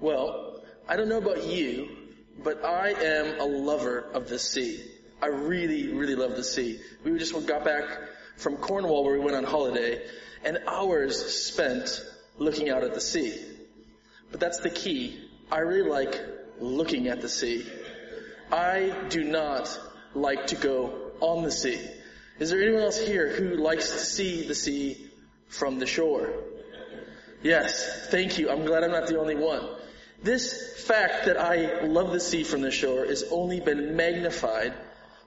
Well, 0.00 0.62
I 0.88 0.96
don't 0.96 1.08
know 1.08 1.18
about 1.18 1.44
you, 1.44 1.88
but 2.42 2.64
I 2.64 2.90
am 2.90 3.40
a 3.40 3.44
lover 3.44 4.00
of 4.12 4.28
the 4.28 4.38
sea. 4.38 4.84
I 5.22 5.28
really, 5.28 5.92
really 5.92 6.14
love 6.14 6.36
the 6.36 6.44
sea. 6.44 6.78
We 7.02 7.18
just 7.18 7.34
got 7.46 7.64
back 7.64 7.84
from 8.36 8.58
Cornwall 8.58 9.04
where 9.04 9.14
we 9.14 9.24
went 9.24 9.36
on 9.36 9.44
holiday 9.44 10.06
and 10.44 10.58
hours 10.66 11.24
spent 11.34 12.04
looking 12.38 12.68
out 12.68 12.84
at 12.84 12.92
the 12.92 13.00
sea. 13.00 13.40
But 14.30 14.40
that's 14.40 14.60
the 14.60 14.70
key. 14.70 15.28
I 15.50 15.60
really 15.60 15.88
like 15.88 16.20
looking 16.60 17.08
at 17.08 17.22
the 17.22 17.28
sea. 17.28 17.66
I 18.52 18.94
do 19.08 19.24
not 19.24 19.78
like 20.14 20.48
to 20.48 20.56
go 20.56 21.12
on 21.20 21.42
the 21.42 21.50
sea. 21.50 21.80
Is 22.38 22.50
there 22.50 22.62
anyone 22.62 22.82
else 22.82 22.98
here 22.98 23.28
who 23.28 23.56
likes 23.56 23.90
to 23.92 23.98
see 23.98 24.46
the 24.46 24.54
sea 24.54 25.10
from 25.48 25.78
the 25.78 25.86
shore? 25.86 26.34
Yes, 27.42 28.08
thank 28.10 28.38
you. 28.38 28.50
I'm 28.50 28.64
glad 28.66 28.84
I'm 28.84 28.90
not 28.90 29.06
the 29.06 29.18
only 29.18 29.36
one. 29.36 29.66
This 30.22 30.84
fact 30.86 31.26
that 31.26 31.36
I 31.36 31.82
love 31.82 32.12
the 32.12 32.20
sea 32.20 32.42
from 32.42 32.62
the 32.62 32.70
shore 32.70 33.06
has 33.06 33.24
only 33.30 33.60
been 33.60 33.96
magnified 33.96 34.74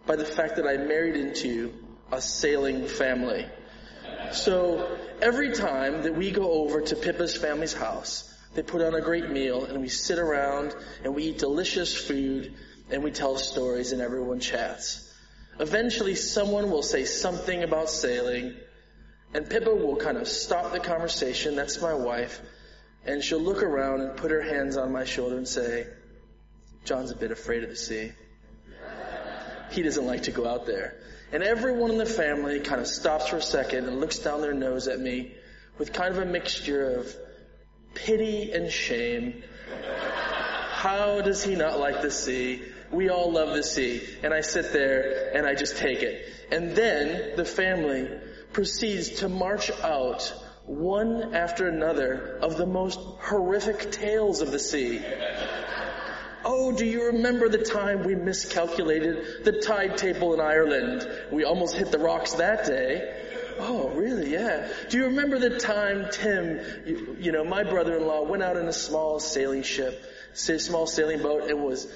by 0.06 0.16
the 0.16 0.26
fact 0.26 0.56
that 0.56 0.68
I 0.68 0.78
married 0.78 1.16
into 1.16 1.74
a 2.12 2.22
sailing 2.22 2.88
family. 2.88 3.46
So 4.32 4.98
every 5.22 5.54
time 5.54 6.04
that 6.04 6.16
we 6.16 6.32
go 6.32 6.52
over 6.52 6.82
to 6.82 6.96
Pippa's 6.96 7.36
family's 7.36 7.74
house, 7.74 8.26
they 8.56 8.64
put 8.64 8.82
on 8.82 8.96
a 8.96 9.02
great 9.02 9.30
meal 9.30 9.66
and 9.66 9.82
we 9.82 9.90
sit 9.90 10.18
around 10.18 10.76
and 11.04 11.14
we 11.14 11.26
eat 11.26 11.38
delicious 11.38 11.96
food 11.96 12.54
and 12.90 13.04
we 13.04 13.12
tell 13.12 13.38
stories 13.38 13.92
and 13.92 14.02
everyone 14.02 14.40
chats. 14.40 15.06
Eventually 15.60 16.16
someone 16.16 16.72
will 16.72 16.84
say 16.84 17.06
something 17.06 17.64
about 17.64 17.90
sailing 17.90 18.56
and 19.34 19.48
Pippa 19.48 19.74
will 19.74 19.98
kind 19.98 20.18
of 20.18 20.28
stop 20.28 20.72
the 20.72 20.80
conversation. 20.80 21.56
That's 21.56 21.80
my 21.82 21.94
wife. 21.94 22.42
And 23.06 23.24
she'll 23.24 23.42
look 23.42 23.64
around 23.64 24.02
and 24.02 24.18
put 24.18 24.32
her 24.32 24.42
hands 24.42 24.78
on 24.78 24.92
my 24.92 25.06
shoulder 25.06 25.38
and 25.38 25.48
say, 25.48 25.88
John's 26.86 27.12
a 27.12 27.16
bit 27.16 27.32
afraid 27.32 27.64
of 27.64 27.70
the 27.70 27.76
sea. 27.76 28.12
He 29.72 29.84
doesn't 29.84 30.06
like 30.06 30.24
to 30.24 30.32
go 30.32 30.48
out 30.48 30.66
there. 30.66 30.96
And 31.32 31.44
everyone 31.44 31.92
in 31.92 31.98
the 31.98 32.06
family 32.06 32.60
kind 32.60 32.82
of 32.82 32.88
stops 32.88 33.28
for 33.28 33.38
a 33.38 33.42
second 33.42 33.86
and 33.86 34.00
looks 34.00 34.20
down 34.20 34.42
their 34.42 34.54
nose 34.54 34.88
at 34.88 35.00
me 35.00 35.36
with 35.78 35.94
kind 35.94 36.14
of 36.14 36.22
a 36.22 36.26
mixture 36.26 36.96
of 36.96 37.16
pity 37.94 38.52
and 38.52 38.72
shame. 38.72 39.44
How 40.72 41.22
does 41.22 41.44
he 41.44 41.56
not 41.56 41.80
like 41.80 42.02
the 42.02 42.12
sea? 42.12 42.64
We 42.92 43.10
all 43.10 43.32
love 43.32 43.56
the 43.56 43.64
sea. 43.64 44.02
And 44.24 44.34
I 44.34 44.42
sit 44.42 44.74
there 44.74 45.32
and 45.36 45.46
I 45.46 45.54
just 45.54 45.78
take 45.78 46.02
it. 46.02 46.26
And 46.52 46.76
then 46.76 47.36
the 47.36 47.46
family 47.46 48.10
proceeds 48.52 49.20
to 49.20 49.30
march 49.30 49.70
out 49.84 50.34
one 50.70 51.34
after 51.34 51.68
another 51.68 52.38
of 52.44 52.56
the 52.56 52.66
most 52.68 53.00
horrific 53.00 53.92
tales 53.92 54.42
of 54.42 54.52
the 54.52 54.60
sea. 54.60 55.02
Oh, 56.46 56.72
do 56.72 56.86
you 56.86 57.08
remember 57.08 57.50
the 57.50 57.58
time 57.58 58.04
we 58.04 58.14
miscalculated 58.14 59.44
the 59.46 59.62
tide 59.62 59.98
table 59.98 60.36
in 60.36 60.40
Ireland? 60.40 61.10
We 61.32 61.44
almost 61.44 61.76
hit 61.76 61.92
the 61.92 61.98
rocks 61.98 62.34
that 62.34 62.66
day. 62.66 63.56
Oh, 63.58 63.90
really? 63.90 64.32
Yeah. 64.32 64.72
Do 64.90 65.00
you 65.00 65.06
remember 65.06 65.40
the 65.40 65.58
time 65.58 66.08
Tim, 66.12 66.62
you, 66.86 67.18
you 67.20 67.32
know, 67.32 67.44
my 67.44 67.64
brother-in-law 67.64 68.30
went 68.30 68.44
out 68.44 68.56
in 68.56 68.68
a 68.68 68.74
small 68.74 69.20
sailing 69.20 69.64
ship, 69.64 70.00
small 70.34 70.86
sailing 70.86 71.24
boat 71.24 71.50
and 71.50 71.64
was 71.64 71.92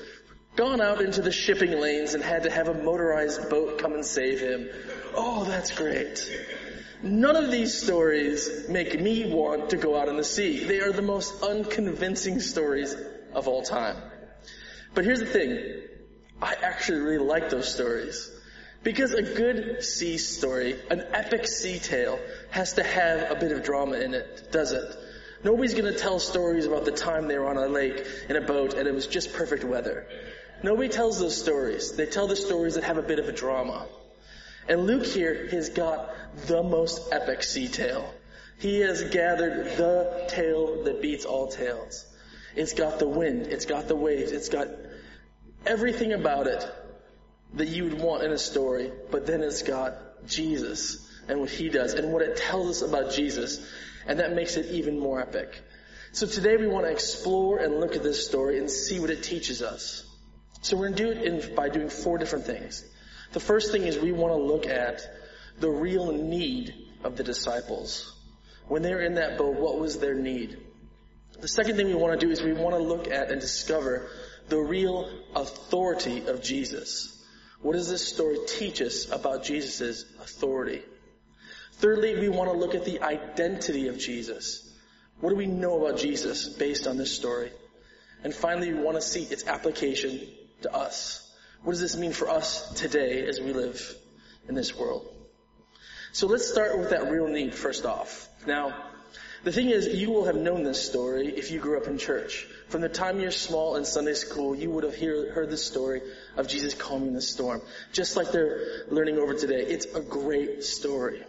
gone 0.56 0.82
out 0.82 1.00
into 1.00 1.22
the 1.22 1.32
shipping 1.32 1.80
lanes 1.80 2.16
and 2.16 2.24
had 2.24 2.44
to 2.44 2.50
have 2.50 2.68
a 2.68 2.74
motorized 2.74 3.50
boat 3.52 3.78
come 3.78 3.94
and 3.94 4.04
save 4.04 4.40
him. 4.40 4.68
Oh, 5.14 5.46
that's 5.46 5.72
great. 5.72 6.28
None 7.04 7.36
of 7.36 7.52
these 7.52 7.74
stories 7.74 8.70
make 8.70 8.98
me 8.98 9.30
want 9.30 9.72
to 9.72 9.78
go 9.78 10.00
out 10.00 10.08
in 10.08 10.16
the 10.16 10.24
sea. 10.24 10.64
They 10.64 10.80
are 10.80 10.94
the 10.94 11.02
most 11.02 11.44
unconvincing 11.44 12.40
stories 12.40 12.96
of 13.34 13.50
all 13.50 13.62
time. 13.62 13.98
But 14.94 15.04
here's 15.04 15.20
the 15.20 15.26
thing. 15.26 15.82
I 16.42 16.54
actually 16.54 17.02
really 17.02 17.26
like 17.26 17.50
those 17.50 17.70
stories. 17.70 18.32
Because 18.84 19.14
a 19.14 19.22
good 19.22 19.84
sea 19.84 20.18
story, 20.18 20.80
an 20.90 21.04
epic 21.12 21.46
sea 21.46 21.78
tale, 21.78 22.20
has 22.52 22.72
to 22.74 22.84
have 22.84 23.32
a 23.32 23.36
bit 23.36 23.52
of 23.52 23.64
drama 23.64 23.98
in 23.98 24.14
it, 24.14 24.50
does 24.54 24.72
it? 24.72 24.96
Nobody's 25.44 25.74
gonna 25.74 25.98
tell 25.98 26.20
stories 26.20 26.66
about 26.66 26.86
the 26.86 26.92
time 26.92 27.28
they 27.28 27.38
were 27.38 27.50
on 27.50 27.58
a 27.58 27.68
lake 27.68 28.08
in 28.30 28.38
a 28.38 28.42
boat 28.42 28.76
and 28.76 28.88
it 28.88 28.94
was 28.94 29.08
just 29.08 29.34
perfect 29.34 29.66
weather. 29.66 30.08
Nobody 30.64 30.88
tells 30.88 31.20
those 31.20 31.38
stories. 31.38 31.92
They 31.92 32.06
tell 32.06 32.28
the 32.28 32.38
stories 32.38 32.76
that 32.76 32.86
have 32.86 32.98
a 32.98 33.02
bit 33.02 33.20
of 33.20 33.28
a 33.28 33.34
drama. 33.34 33.88
And 34.68 34.86
Luke 34.86 35.06
here 35.06 35.48
has 35.52 35.70
got 35.70 36.10
the 36.48 36.64
most 36.64 37.10
epic 37.12 37.44
sea 37.44 37.68
tale. 37.68 38.14
He 38.60 38.80
has 38.80 39.04
gathered 39.04 39.78
the 39.78 40.26
tale 40.30 40.84
that 40.84 41.02
beats 41.02 41.26
all 41.26 41.48
tales. 41.48 42.06
It's 42.56 42.74
got 42.74 43.00
the 43.00 43.08
wind, 43.08 43.48
it's 43.48 43.66
got 43.66 43.88
the 43.88 43.96
waves, 43.96 44.32
it's 44.32 44.50
got 44.50 44.68
everything 45.66 46.14
about 46.14 46.48
it 46.48 46.66
that 47.56 47.68
you 47.68 47.86
would 47.86 48.00
want 48.00 48.24
in 48.24 48.32
a 48.32 48.38
story, 48.38 48.92
but 49.12 49.26
then 49.26 49.42
it's 49.42 49.64
got 49.64 50.26
Jesus 50.28 51.10
and 51.28 51.40
what 51.40 51.50
he 51.50 51.70
does 51.70 51.94
and 51.94 52.12
what 52.12 52.22
it 52.22 52.38
tells 52.38 52.70
us 52.70 52.88
about 52.88 53.12
Jesus, 53.12 53.66
and 54.06 54.20
that 54.20 54.34
makes 54.34 54.56
it 54.56 54.68
even 54.68 55.00
more 55.00 55.20
epic. 55.20 55.62
So 56.12 56.28
today 56.28 56.58
we 56.58 56.68
want 56.68 56.86
to 56.86 56.92
explore 56.92 57.58
and 57.58 57.80
look 57.80 57.96
at 57.96 58.04
this 58.04 58.26
story 58.26 58.60
and 58.60 58.70
see 58.70 59.00
what 59.00 59.10
it 59.10 59.24
teaches 59.24 59.62
us. 59.62 60.06
So 60.62 60.78
we're 60.78 60.90
going 60.90 60.96
to 60.96 61.04
do 61.04 61.12
it 61.12 61.24
in, 61.24 61.56
by 61.56 61.70
doing 61.70 61.90
four 61.90 62.18
different 62.18 62.46
things. 62.46 62.86
The 63.34 63.40
first 63.40 63.72
thing 63.72 63.84
is 63.84 63.98
we 63.98 64.12
want 64.12 64.34
to 64.34 64.42
look 64.42 64.68
at 64.68 65.02
the 65.60 65.70
real 65.70 66.12
need 66.12 66.74
of 67.04 67.18
the 67.18 67.24
disciples. 67.24 68.14
When 68.68 68.82
they 68.84 68.94
were 68.94 69.02
in 69.02 69.16
that 69.16 69.38
boat, 69.38 69.56
what 69.58 69.80
was 69.80 69.98
their 69.98 70.14
need? 70.14 70.58
The 71.42 71.48
second 71.48 71.76
thing 71.76 71.88
we 71.88 71.96
want 71.96 72.20
to 72.20 72.26
do 72.26 72.32
is 72.32 72.42
we 72.42 72.54
want 72.54 72.76
to 72.76 72.82
look 72.82 73.10
at 73.10 73.32
and 73.32 73.42
discover 73.42 74.08
the 74.50 74.60
real 74.60 75.10
authority 75.36 76.28
of 76.28 76.44
Jesus. 76.44 77.10
What 77.62 77.74
does 77.74 77.90
this 77.90 78.08
story 78.08 78.38
teach 78.48 78.82
us 78.82 79.10
about 79.12 79.44
Jesus' 79.44 80.04
authority? 80.22 80.84
Thirdly, 81.74 82.20
we 82.20 82.30
want 82.30 82.52
to 82.52 82.58
look 82.58 82.76
at 82.76 82.86
the 82.86 83.02
identity 83.02 83.88
of 83.88 83.98
Jesus. 83.98 84.70
What 85.22 85.32
do 85.32 85.36
we 85.36 85.48
know 85.48 85.84
about 85.84 86.00
Jesus 86.00 86.50
based 86.50 86.86
on 86.86 86.98
this 86.98 87.16
story? 87.16 87.52
And 88.24 88.34
finally, 88.34 88.72
we 88.74 88.80
want 88.80 88.96
to 88.96 89.02
see 89.02 89.24
its 89.24 89.48
application 89.48 90.28
to 90.62 90.74
us. 90.74 91.23
What 91.64 91.72
does 91.72 91.82
this 91.82 91.96
mean 91.96 92.12
for 92.12 92.30
us 92.30 92.74
today 92.74 93.26
as 93.26 93.40
we 93.40 93.54
live 93.54 93.96
in 94.50 94.56
this 94.56 94.76
world? 94.76 95.08
So 96.12 96.28
let's 96.28 96.48
start 96.48 96.78
with 96.78 96.90
that 96.90 97.10
real 97.10 97.28
need 97.28 97.56
first 97.56 97.86
off. 97.86 98.28
Now, 98.46 98.76
the 99.46 99.52
thing 99.54 99.70
is, 99.70 99.88
you 99.88 100.12
will 100.12 100.26
have 100.26 100.36
known 100.36 100.64
this 100.64 100.86
story 100.86 101.28
if 101.28 101.52
you 101.52 101.60
grew 101.60 101.78
up 101.78 101.88
in 101.88 101.98
church. 101.98 102.46
From 102.68 102.82
the 102.82 102.90
time 102.90 103.22
you're 103.22 103.32
small 103.32 103.78
in 103.78 103.86
Sunday 103.86 104.14
school, 104.14 104.54
you 104.54 104.72
would 104.72 104.84
have 104.84 104.94
hear, 104.94 105.32
heard 105.32 105.50
the 105.50 105.58
story 105.58 106.02
of 106.36 106.50
Jesus 106.50 106.74
calming 106.74 107.14
the 107.14 107.22
storm. 107.22 107.62
Just 107.94 108.18
like 108.18 108.34
they're 108.34 108.86
learning 108.90 109.18
over 109.18 109.34
today. 109.34 109.62
It's 109.62 109.86
a 109.86 110.02
great 110.02 110.66
story. 110.66 111.24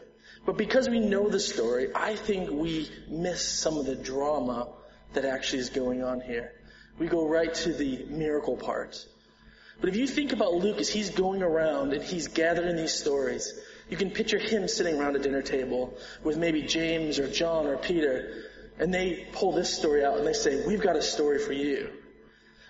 But 0.44 0.56
because 0.58 0.88
we 0.88 0.98
know 0.98 1.28
the 1.28 1.40
story, 1.40 1.90
I 1.94 2.16
think 2.16 2.50
we 2.50 2.90
miss 3.08 3.46
some 3.46 3.78
of 3.78 3.86
the 3.86 3.94
drama 3.94 4.68
that 5.12 5.24
actually 5.24 5.60
is 5.60 5.70
going 5.70 6.02
on 6.02 6.20
here. 6.20 6.52
We 6.98 7.06
go 7.06 7.26
right 7.26 7.54
to 7.54 7.72
the 7.72 8.04
miracle 8.08 8.56
part. 8.56 9.06
But 9.80 9.88
if 9.88 9.96
you 9.96 10.06
think 10.06 10.32
about 10.32 10.54
Luke 10.54 10.78
as 10.78 10.88
he's 10.88 11.10
going 11.10 11.42
around 11.42 11.92
and 11.92 12.02
he's 12.02 12.28
gathering 12.28 12.76
these 12.76 12.94
stories, 12.94 13.52
you 13.90 13.96
can 13.96 14.10
picture 14.10 14.38
him 14.38 14.68
sitting 14.68 14.98
around 14.98 15.16
a 15.16 15.18
dinner 15.18 15.42
table 15.42 15.96
with 16.22 16.36
maybe 16.36 16.62
James 16.62 17.18
or 17.18 17.28
John 17.28 17.66
or 17.66 17.76
Peter, 17.76 18.44
and 18.78 18.92
they 18.92 19.28
pull 19.32 19.52
this 19.52 19.76
story 19.76 20.04
out 20.04 20.16
and 20.16 20.26
they 20.26 20.32
say, 20.32 20.66
we've 20.66 20.80
got 20.80 20.96
a 20.96 21.02
story 21.02 21.38
for 21.38 21.52
you. 21.52 21.90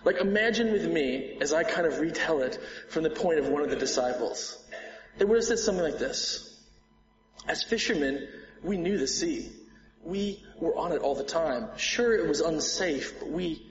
Like 0.04 0.16
imagine 0.16 0.72
with 0.72 0.86
me 0.86 1.38
as 1.40 1.52
I 1.52 1.62
kind 1.62 1.86
of 1.86 2.00
retell 2.00 2.42
it 2.42 2.58
from 2.88 3.04
the 3.04 3.10
point 3.10 3.38
of 3.38 3.48
one 3.48 3.62
of 3.62 3.70
the 3.70 3.76
disciples. 3.76 4.62
They 5.18 5.24
would 5.24 5.36
have 5.36 5.44
said 5.44 5.58
something 5.58 5.84
like 5.84 5.98
this. 5.98 6.50
As 7.48 7.62
fishermen, 7.62 8.26
we 8.62 8.76
knew 8.76 8.98
the 8.98 9.06
sea. 9.06 9.50
We 10.02 10.44
were 10.60 10.76
on 10.76 10.92
it 10.92 10.98
all 10.98 11.14
the 11.14 11.24
time. 11.24 11.68
Sure, 11.76 12.14
it 12.14 12.26
was 12.26 12.40
unsafe, 12.40 13.18
but 13.20 13.30
we, 13.30 13.66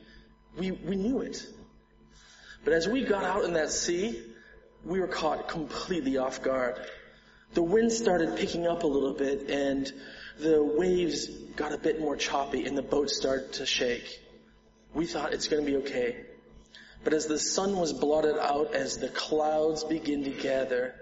we, 0.58 0.72
we 0.72 0.96
knew 0.96 1.20
it. 1.22 1.46
But 2.64 2.74
as 2.74 2.88
we 2.88 3.04
got 3.04 3.24
out 3.24 3.44
in 3.44 3.54
that 3.54 3.72
sea, 3.72 4.22
we 4.86 5.00
were 5.00 5.08
caught 5.08 5.48
completely 5.48 6.18
off 6.18 6.42
guard. 6.42 6.80
The 7.54 7.64
wind 7.64 7.92
started 7.92 8.38
picking 8.38 8.68
up 8.68 8.84
a 8.84 8.88
little 8.88 9.14
bit 9.14 9.50
and 9.50 9.92
the 10.40 10.64
waves 10.64 11.28
got 11.56 11.74
a 11.74 11.78
bit 11.78 12.00
more 12.00 12.16
choppy 12.16 12.66
and 12.66 12.78
the 12.78 12.82
boat 12.82 13.10
started 13.10 13.54
to 13.54 13.66
shake. 13.66 14.20
We 14.94 15.06
thought 15.06 15.34
it's 15.34 15.48
going 15.48 15.66
to 15.66 15.72
be 15.72 15.78
okay. 15.78 16.26
But 17.04 17.14
as 17.14 17.28
the 17.28 17.38
sun 17.38 17.76
was 17.76 17.92
blotted 17.92 18.38
out, 18.38 18.74
as 18.74 18.98
the 18.98 19.10
clouds 19.10 19.84
began 19.84 20.24
to 20.24 20.30
gather, 20.30 20.96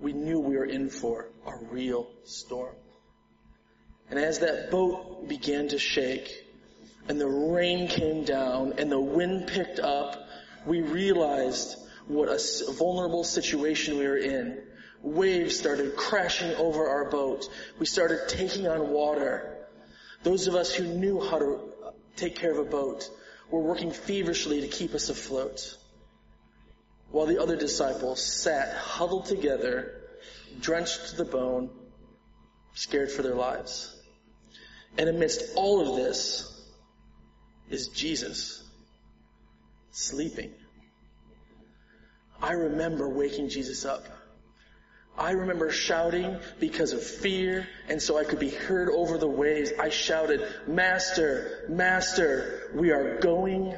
we 0.00 0.12
knew 0.12 0.38
we 0.38 0.56
were 0.56 0.66
in 0.66 0.90
for 0.90 1.30
a 1.46 1.56
real 1.70 2.06
storm. 2.24 2.74
And 4.10 4.18
as 4.18 4.40
that 4.40 4.70
boat 4.70 5.26
began 5.28 5.68
to 5.68 5.78
shake 5.78 6.44
and 7.08 7.20
the 7.20 7.28
rain 7.28 7.88
came 7.88 8.24
down 8.24 8.74
and 8.78 8.90
the 8.90 9.00
wind 9.00 9.48
picked 9.48 9.80
up, 9.80 10.25
we 10.66 10.82
realized 10.82 11.76
what 12.06 12.28
a 12.28 12.72
vulnerable 12.72 13.24
situation 13.24 13.98
we 13.98 14.06
were 14.06 14.16
in. 14.16 14.62
Waves 15.02 15.58
started 15.58 15.96
crashing 15.96 16.54
over 16.56 16.88
our 16.88 17.10
boat. 17.10 17.48
We 17.78 17.86
started 17.86 18.28
taking 18.28 18.66
on 18.66 18.90
water. 18.90 19.68
Those 20.22 20.46
of 20.46 20.54
us 20.54 20.74
who 20.74 20.84
knew 20.84 21.20
how 21.20 21.38
to 21.38 21.72
uh, 21.84 21.90
take 22.16 22.36
care 22.36 22.50
of 22.50 22.58
a 22.58 22.68
boat 22.68 23.08
were 23.50 23.60
working 23.60 23.92
feverishly 23.92 24.62
to 24.62 24.68
keep 24.68 24.94
us 24.94 25.08
afloat. 25.08 25.76
While 27.10 27.26
the 27.26 27.40
other 27.40 27.56
disciples 27.56 28.20
sat 28.24 28.74
huddled 28.76 29.26
together, 29.26 30.02
drenched 30.60 31.10
to 31.10 31.16
the 31.16 31.24
bone, 31.24 31.70
scared 32.74 33.12
for 33.12 33.22
their 33.22 33.34
lives. 33.34 33.94
And 34.98 35.08
amidst 35.08 35.54
all 35.54 35.88
of 35.88 35.96
this 35.96 36.52
is 37.70 37.88
Jesus 37.88 38.65
sleeping. 39.96 40.52
I 42.42 42.52
remember 42.52 43.08
waking 43.08 43.48
Jesus 43.48 43.86
up. 43.86 44.04
I 45.16 45.30
remember 45.30 45.70
shouting 45.70 46.36
because 46.60 46.92
of 46.92 47.02
fear, 47.02 47.66
and 47.88 48.00
so 48.00 48.18
I 48.18 48.24
could 48.24 48.38
be 48.38 48.50
heard 48.50 48.90
over 48.90 49.16
the 49.16 49.26
waves. 49.26 49.72
I 49.80 49.88
shouted, 49.88 50.46
Master, 50.66 51.64
Master, 51.70 52.70
we 52.74 52.90
are 52.90 53.18
going 53.20 53.74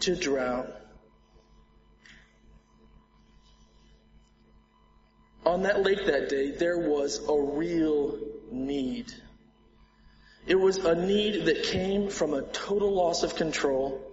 to 0.00 0.14
drown. 0.14 0.70
On 5.46 5.62
that 5.62 5.82
lake 5.82 6.04
that 6.04 6.28
day, 6.28 6.50
there 6.50 6.78
was 6.78 7.26
a 7.26 7.40
real 7.40 8.18
need. 8.50 9.10
It 10.46 10.56
was 10.56 10.76
a 10.76 10.94
need 10.94 11.46
that 11.46 11.62
came 11.62 12.10
from 12.10 12.34
a 12.34 12.42
total 12.42 12.92
loss 12.92 13.22
of 13.22 13.36
control. 13.36 14.11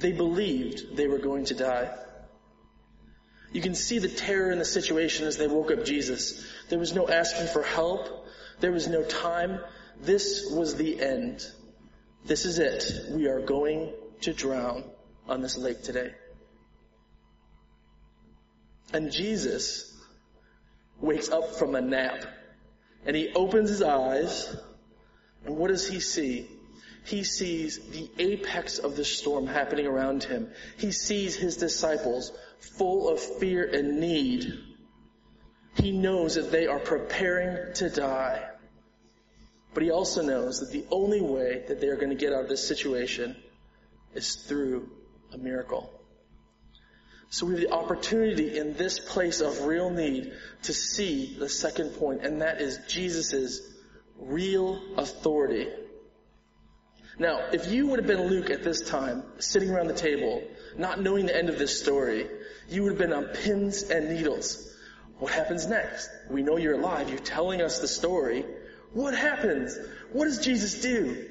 They 0.00 0.12
believed 0.12 0.96
they 0.96 1.06
were 1.06 1.18
going 1.18 1.44
to 1.46 1.54
die. 1.54 1.94
You 3.52 3.60
can 3.60 3.74
see 3.74 3.98
the 3.98 4.08
terror 4.08 4.50
in 4.50 4.58
the 4.58 4.64
situation 4.64 5.26
as 5.26 5.36
they 5.36 5.46
woke 5.46 5.70
up 5.70 5.84
Jesus. 5.84 6.46
There 6.68 6.78
was 6.78 6.94
no 6.94 7.06
asking 7.06 7.48
for 7.48 7.62
help. 7.62 8.26
There 8.60 8.72
was 8.72 8.88
no 8.88 9.02
time. 9.02 9.60
This 10.00 10.50
was 10.50 10.74
the 10.74 11.00
end. 11.00 11.46
This 12.24 12.46
is 12.46 12.58
it. 12.58 13.10
We 13.10 13.26
are 13.28 13.40
going 13.40 13.92
to 14.22 14.32
drown 14.32 14.84
on 15.28 15.42
this 15.42 15.58
lake 15.58 15.82
today. 15.82 16.12
And 18.92 19.12
Jesus 19.12 19.94
wakes 21.00 21.28
up 21.28 21.56
from 21.56 21.74
a 21.74 21.80
nap 21.80 22.24
and 23.04 23.14
he 23.14 23.32
opens 23.34 23.68
his 23.68 23.82
eyes 23.82 24.54
and 25.44 25.56
what 25.56 25.68
does 25.68 25.88
he 25.88 26.00
see? 26.00 26.48
He 27.04 27.24
sees 27.24 27.78
the 27.78 28.10
apex 28.18 28.78
of 28.78 28.96
the 28.96 29.04
storm 29.04 29.46
happening 29.46 29.86
around 29.86 30.22
him. 30.22 30.50
He 30.78 30.92
sees 30.92 31.34
his 31.34 31.56
disciples 31.56 32.32
full 32.76 33.08
of 33.08 33.20
fear 33.20 33.64
and 33.64 34.00
need. 34.00 34.52
He 35.76 35.92
knows 35.92 36.34
that 36.34 36.50
they 36.50 36.66
are 36.66 36.78
preparing 36.78 37.74
to 37.74 37.88
die. 37.88 38.46
But 39.72 39.82
he 39.82 39.90
also 39.90 40.22
knows 40.22 40.60
that 40.60 40.72
the 40.72 40.84
only 40.90 41.20
way 41.20 41.64
that 41.68 41.80
they 41.80 41.88
are 41.88 41.96
going 41.96 42.10
to 42.10 42.16
get 42.16 42.32
out 42.32 42.42
of 42.42 42.48
this 42.48 42.66
situation 42.66 43.36
is 44.14 44.34
through 44.34 44.90
a 45.32 45.38
miracle. 45.38 45.92
So 47.30 47.46
we 47.46 47.52
have 47.52 47.60
the 47.60 47.72
opportunity 47.72 48.58
in 48.58 48.74
this 48.74 48.98
place 48.98 49.40
of 49.40 49.62
real 49.62 49.90
need 49.90 50.32
to 50.64 50.72
see 50.72 51.36
the 51.38 51.48
second 51.48 51.90
point, 51.90 52.24
and 52.24 52.42
that 52.42 52.60
is 52.60 52.80
Jesus' 52.88 53.60
real 54.18 54.82
authority. 54.96 55.68
Now, 57.20 57.50
if 57.52 57.70
you 57.70 57.86
would 57.88 57.98
have 57.98 58.06
been 58.06 58.28
Luke 58.28 58.48
at 58.48 58.62
this 58.64 58.80
time, 58.80 59.22
sitting 59.40 59.68
around 59.68 59.88
the 59.88 59.94
table, 59.94 60.42
not 60.78 61.02
knowing 61.02 61.26
the 61.26 61.36
end 61.36 61.50
of 61.50 61.58
this 61.58 61.78
story, 61.78 62.26
you 62.70 62.82
would 62.82 62.92
have 62.92 62.98
been 62.98 63.12
on 63.12 63.26
pins 63.26 63.82
and 63.82 64.08
needles. 64.08 64.74
What 65.18 65.30
happens 65.30 65.66
next? 65.66 66.08
We 66.30 66.40
know 66.42 66.56
you're 66.56 66.80
alive. 66.80 67.10
You're 67.10 67.18
telling 67.18 67.60
us 67.60 67.78
the 67.78 67.88
story. 67.88 68.46
What 68.94 69.14
happens? 69.14 69.78
What 70.12 70.24
does 70.24 70.38
Jesus 70.38 70.80
do? 70.80 71.28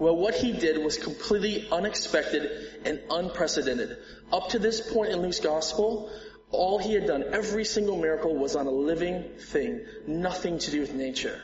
Well, 0.00 0.16
what 0.16 0.34
he 0.34 0.52
did 0.52 0.84
was 0.84 0.96
completely 0.96 1.68
unexpected 1.70 2.50
and 2.84 3.00
unprecedented. 3.08 3.98
Up 4.32 4.48
to 4.48 4.58
this 4.58 4.80
point 4.92 5.12
in 5.12 5.22
Luke's 5.22 5.38
gospel, 5.38 6.10
all 6.50 6.80
he 6.80 6.92
had 6.92 7.06
done, 7.06 7.22
every 7.30 7.64
single 7.64 7.96
miracle 7.96 8.34
was 8.34 8.56
on 8.56 8.66
a 8.66 8.70
living 8.72 9.22
thing, 9.38 9.86
nothing 10.08 10.58
to 10.58 10.72
do 10.72 10.80
with 10.80 10.92
nature. 10.92 11.40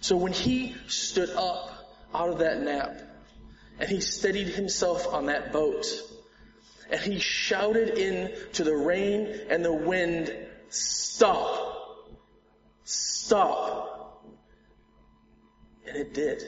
So 0.00 0.16
when 0.16 0.32
he 0.32 0.74
stood 0.86 1.30
up 1.30 1.70
out 2.14 2.30
of 2.30 2.38
that 2.38 2.60
nap 2.60 3.00
and 3.78 3.88
he 3.88 4.00
steadied 4.00 4.48
himself 4.48 5.06
on 5.12 5.26
that 5.26 5.52
boat 5.52 5.86
and 6.90 7.00
he 7.00 7.18
shouted 7.18 7.98
into 7.98 8.64
the 8.64 8.74
rain 8.74 9.28
and 9.50 9.64
the 9.64 9.72
wind, 9.72 10.34
stop, 10.68 12.08
stop. 12.84 14.24
And 15.86 15.96
it 15.96 16.14
did. 16.14 16.42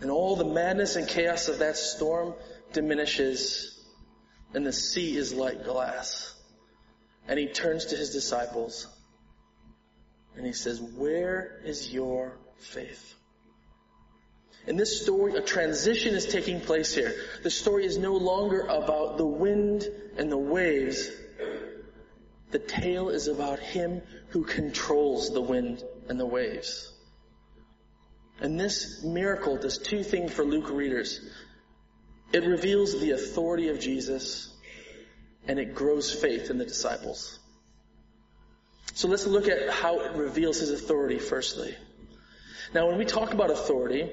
And 0.00 0.10
all 0.10 0.36
the 0.36 0.44
madness 0.44 0.96
and 0.96 1.08
chaos 1.08 1.48
of 1.48 1.60
that 1.60 1.76
storm 1.76 2.34
diminishes 2.72 3.72
and 4.52 4.66
the 4.66 4.72
sea 4.72 5.16
is 5.16 5.32
like 5.32 5.64
glass. 5.64 6.34
And 7.26 7.38
he 7.38 7.48
turns 7.48 7.86
to 7.86 7.96
his 7.96 8.10
disciples 8.10 8.86
and 10.36 10.46
he 10.46 10.52
says, 10.52 10.80
where 10.80 11.60
is 11.64 11.92
your 11.92 12.36
faith? 12.58 13.14
In 14.66 14.76
this 14.76 15.02
story, 15.02 15.34
a 15.34 15.42
transition 15.42 16.14
is 16.14 16.26
taking 16.26 16.60
place 16.60 16.94
here. 16.94 17.14
The 17.42 17.50
story 17.50 17.86
is 17.86 17.98
no 17.98 18.14
longer 18.14 18.62
about 18.62 19.16
the 19.16 19.26
wind 19.26 19.88
and 20.18 20.30
the 20.30 20.36
waves. 20.36 21.08
The 22.50 22.58
tale 22.58 23.10
is 23.10 23.28
about 23.28 23.60
him 23.60 24.02
who 24.28 24.44
controls 24.44 25.32
the 25.32 25.40
wind 25.40 25.84
and 26.08 26.18
the 26.18 26.26
waves. 26.26 26.92
And 28.40 28.58
this 28.58 29.02
miracle 29.04 29.56
does 29.56 29.78
two 29.78 30.02
things 30.02 30.32
for 30.32 30.44
Luke 30.44 30.70
readers. 30.70 31.20
It 32.32 32.44
reveals 32.44 33.00
the 33.00 33.12
authority 33.12 33.68
of 33.68 33.80
Jesus 33.80 34.52
and 35.46 35.58
it 35.60 35.74
grows 35.74 36.12
faith 36.12 36.50
in 36.50 36.58
the 36.58 36.64
disciples. 36.64 37.38
So 38.96 39.08
let's 39.08 39.26
look 39.26 39.46
at 39.46 39.68
how 39.68 40.00
it 40.00 40.12
reveals 40.12 40.60
his 40.60 40.70
authority 40.70 41.18
firstly. 41.18 41.76
Now 42.72 42.88
when 42.88 42.96
we 42.96 43.04
talk 43.04 43.34
about 43.34 43.50
authority, 43.50 44.10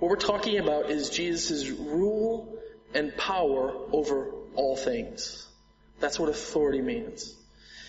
what 0.00 0.10
we're 0.10 0.16
talking 0.16 0.58
about 0.58 0.90
is 0.90 1.08
Jesus' 1.08 1.70
rule 1.70 2.58
and 2.94 3.16
power 3.16 3.72
over 3.92 4.32
all 4.56 4.76
things. 4.76 5.46
That's 6.00 6.18
what 6.18 6.30
authority 6.30 6.80
means. 6.80 7.32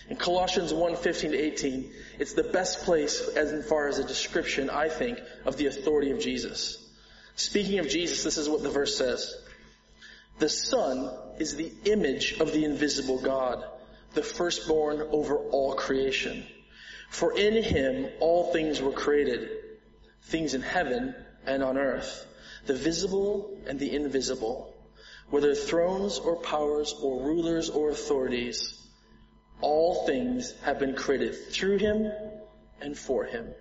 In 0.08 0.14
Colossians 0.16 0.72
1, 0.72 0.94
15 0.94 1.32
to 1.32 1.36
18, 1.36 1.90
it's 2.20 2.34
the 2.34 2.44
best 2.44 2.84
place 2.84 3.20
as 3.34 3.68
far 3.68 3.88
as 3.88 3.98
a 3.98 4.04
description, 4.04 4.70
I 4.70 4.88
think, 4.88 5.18
of 5.44 5.56
the 5.56 5.66
authority 5.66 6.12
of 6.12 6.20
Jesus. 6.20 6.80
Speaking 7.34 7.80
of 7.80 7.88
Jesus, 7.88 8.22
this 8.22 8.38
is 8.38 8.48
what 8.48 8.62
the 8.62 8.70
verse 8.70 8.96
says. 8.96 9.34
The 10.38 10.48
Son 10.48 11.10
is 11.40 11.56
the 11.56 11.72
image 11.86 12.38
of 12.38 12.52
the 12.52 12.64
invisible 12.64 13.18
God, 13.18 13.64
the 14.16 14.22
firstborn 14.22 15.02
over 15.12 15.36
all 15.36 15.74
creation. 15.74 16.44
For 17.10 17.38
in 17.38 17.62
him 17.62 18.08
all 18.18 18.50
things 18.52 18.80
were 18.80 18.92
created, 18.92 19.48
things 20.22 20.54
in 20.54 20.62
heaven 20.62 21.14
and 21.44 21.62
on 21.62 21.76
earth, 21.78 22.26
the 22.64 22.74
visible 22.74 23.56
and 23.66 23.78
the 23.78 23.94
invisible, 23.94 24.74
whether 25.28 25.54
thrones 25.54 26.18
or 26.18 26.36
powers 26.36 26.94
or 27.00 27.24
rulers 27.24 27.68
or 27.68 27.90
authorities, 27.90 28.88
all 29.60 30.06
things 30.06 30.52
have 30.62 30.78
been 30.78 30.94
created 30.94 31.52
through 31.52 31.78
him 31.78 32.10
and 32.80 32.96
for 32.96 33.24
him. 33.24 33.54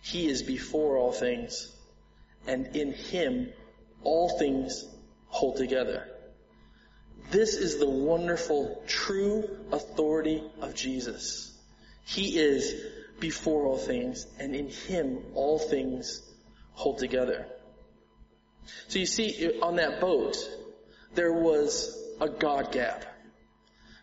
He 0.00 0.28
is 0.28 0.42
before 0.42 0.96
all 0.96 1.12
things 1.12 1.74
and 2.46 2.76
in 2.76 2.92
him 2.92 3.52
all 4.04 4.38
things 4.38 4.84
hold 5.26 5.56
together. 5.56 6.06
This 7.30 7.54
is 7.54 7.78
the 7.78 7.88
wonderful, 7.88 8.82
true 8.86 9.48
authority 9.72 10.42
of 10.60 10.74
Jesus. 10.74 11.52
He 12.04 12.38
is 12.38 12.74
before 13.18 13.66
all 13.66 13.78
things, 13.78 14.26
and 14.38 14.54
in 14.54 14.68
him 14.68 15.24
all 15.34 15.58
things 15.58 16.22
hold 16.72 16.98
together. 16.98 17.46
So 18.88 18.98
you 18.98 19.06
see, 19.06 19.58
on 19.60 19.76
that 19.76 20.00
boat, 20.00 20.36
there 21.14 21.32
was 21.32 21.96
a 22.20 22.28
God 22.28 22.72
gap. 22.72 23.04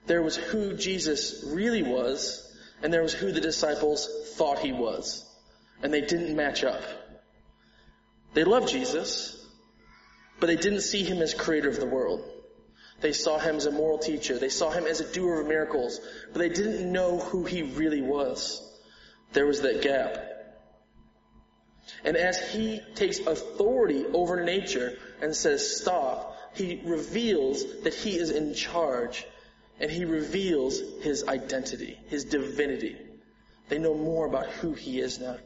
There 0.05 0.21
was 0.21 0.35
who 0.35 0.75
Jesus 0.75 1.45
really 1.47 1.83
was, 1.83 2.53
and 2.81 2.91
there 2.91 3.03
was 3.03 3.13
who 3.13 3.31
the 3.31 3.41
disciples 3.41 4.09
thought 4.35 4.59
he 4.59 4.73
was. 4.73 5.25
And 5.81 5.93
they 5.93 6.01
didn't 6.01 6.35
match 6.35 6.63
up. 6.63 6.81
They 8.33 8.43
loved 8.43 8.69
Jesus, 8.69 9.45
but 10.39 10.47
they 10.47 10.55
didn't 10.55 10.81
see 10.81 11.03
him 11.03 11.21
as 11.21 11.33
creator 11.33 11.69
of 11.69 11.79
the 11.79 11.85
world. 11.85 12.29
They 13.01 13.13
saw 13.13 13.37
him 13.37 13.57
as 13.57 13.65
a 13.65 13.71
moral 13.71 13.97
teacher. 13.97 14.37
They 14.37 14.49
saw 14.49 14.69
him 14.69 14.85
as 14.85 15.01
a 15.01 15.11
doer 15.11 15.41
of 15.41 15.47
miracles, 15.47 15.99
but 16.31 16.39
they 16.39 16.49
didn't 16.49 16.91
know 16.91 17.19
who 17.19 17.43
he 17.43 17.63
really 17.63 18.01
was. 18.01 18.61
There 19.33 19.45
was 19.45 19.61
that 19.61 19.81
gap. 19.81 20.29
And 22.05 22.15
as 22.15 22.39
he 22.51 22.81
takes 22.95 23.19
authority 23.19 24.05
over 24.13 24.43
nature 24.43 24.97
and 25.21 25.35
says 25.35 25.81
stop, 25.81 26.37
he 26.55 26.81
reveals 26.85 27.81
that 27.81 27.93
he 27.93 28.17
is 28.17 28.29
in 28.29 28.53
charge 28.53 29.25
and 29.79 29.89
he 29.89 30.05
reveals 30.05 30.79
his 31.01 31.27
identity, 31.27 31.99
his 32.07 32.25
divinity. 32.25 32.95
They 33.69 33.79
know 33.79 33.95
more 33.95 34.25
about 34.25 34.47
who 34.47 34.73
he 34.73 34.99
is 34.99 35.19
now. 35.19 35.37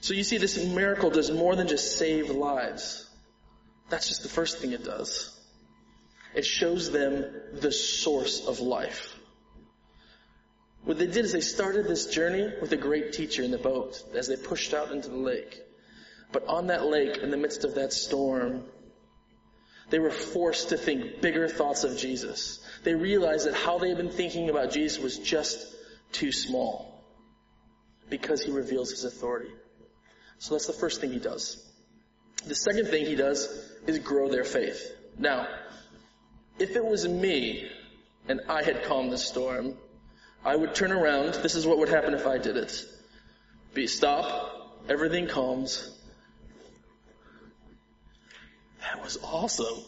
So 0.00 0.14
you 0.14 0.24
see, 0.24 0.38
this 0.38 0.64
miracle 0.64 1.10
does 1.10 1.30
more 1.30 1.56
than 1.56 1.68
just 1.68 1.98
save 1.98 2.30
lives. 2.30 3.06
That's 3.90 4.08
just 4.08 4.22
the 4.22 4.28
first 4.28 4.58
thing 4.58 4.72
it 4.72 4.84
does. 4.84 5.36
It 6.34 6.44
shows 6.44 6.90
them 6.90 7.24
the 7.52 7.72
source 7.72 8.46
of 8.46 8.60
life. 8.60 9.16
What 10.84 10.98
they 10.98 11.06
did 11.06 11.24
is 11.24 11.32
they 11.32 11.40
started 11.40 11.86
this 11.86 12.06
journey 12.06 12.48
with 12.60 12.72
a 12.72 12.76
great 12.76 13.12
teacher 13.12 13.42
in 13.42 13.50
the 13.50 13.58
boat 13.58 14.02
as 14.14 14.28
they 14.28 14.36
pushed 14.36 14.72
out 14.72 14.92
into 14.92 15.08
the 15.08 15.16
lake. 15.16 15.60
But 16.32 16.46
on 16.46 16.68
that 16.68 16.86
lake, 16.86 17.18
in 17.18 17.30
the 17.30 17.36
midst 17.36 17.64
of 17.64 17.74
that 17.74 17.92
storm, 17.92 18.64
they 19.90 19.98
were 19.98 20.10
forced 20.10 20.68
to 20.68 20.76
think 20.76 21.20
bigger 21.20 21.48
thoughts 21.48 21.84
of 21.84 21.98
Jesus. 21.98 22.64
They 22.84 22.94
realized 22.94 23.46
that 23.46 23.54
how 23.54 23.78
they 23.78 23.88
had 23.88 23.98
been 23.98 24.10
thinking 24.10 24.48
about 24.48 24.70
Jesus 24.70 25.02
was 25.02 25.18
just 25.18 25.74
too 26.12 26.32
small 26.32 27.04
because 28.08 28.42
he 28.42 28.52
reveals 28.52 28.90
his 28.90 29.04
authority. 29.04 29.50
So 30.38 30.54
that's 30.54 30.66
the 30.66 30.72
first 30.72 31.00
thing 31.00 31.12
he 31.12 31.18
does. 31.18 31.66
The 32.46 32.54
second 32.54 32.86
thing 32.86 33.04
he 33.04 33.16
does 33.16 33.46
is 33.86 33.98
grow 33.98 34.30
their 34.30 34.44
faith. 34.44 34.96
Now, 35.18 35.46
if 36.60 36.76
it 36.76 36.84
was 36.84 37.08
me 37.08 37.68
and 38.28 38.40
I 38.48 38.62
had 38.62 38.84
calmed 38.84 39.10
the 39.10 39.18
storm, 39.18 39.74
I 40.44 40.54
would 40.54 40.74
turn 40.74 40.92
around. 40.92 41.34
This 41.34 41.54
is 41.54 41.66
what 41.66 41.78
would 41.78 41.88
happen 41.88 42.14
if 42.14 42.26
I 42.26 42.38
did 42.38 42.56
it. 42.56 42.84
Be 43.74 43.86
stop. 43.86 44.78
Everything 44.88 45.26
calms. 45.26 45.96
That 48.82 49.02
was 49.02 49.18
awesome. 49.22 49.82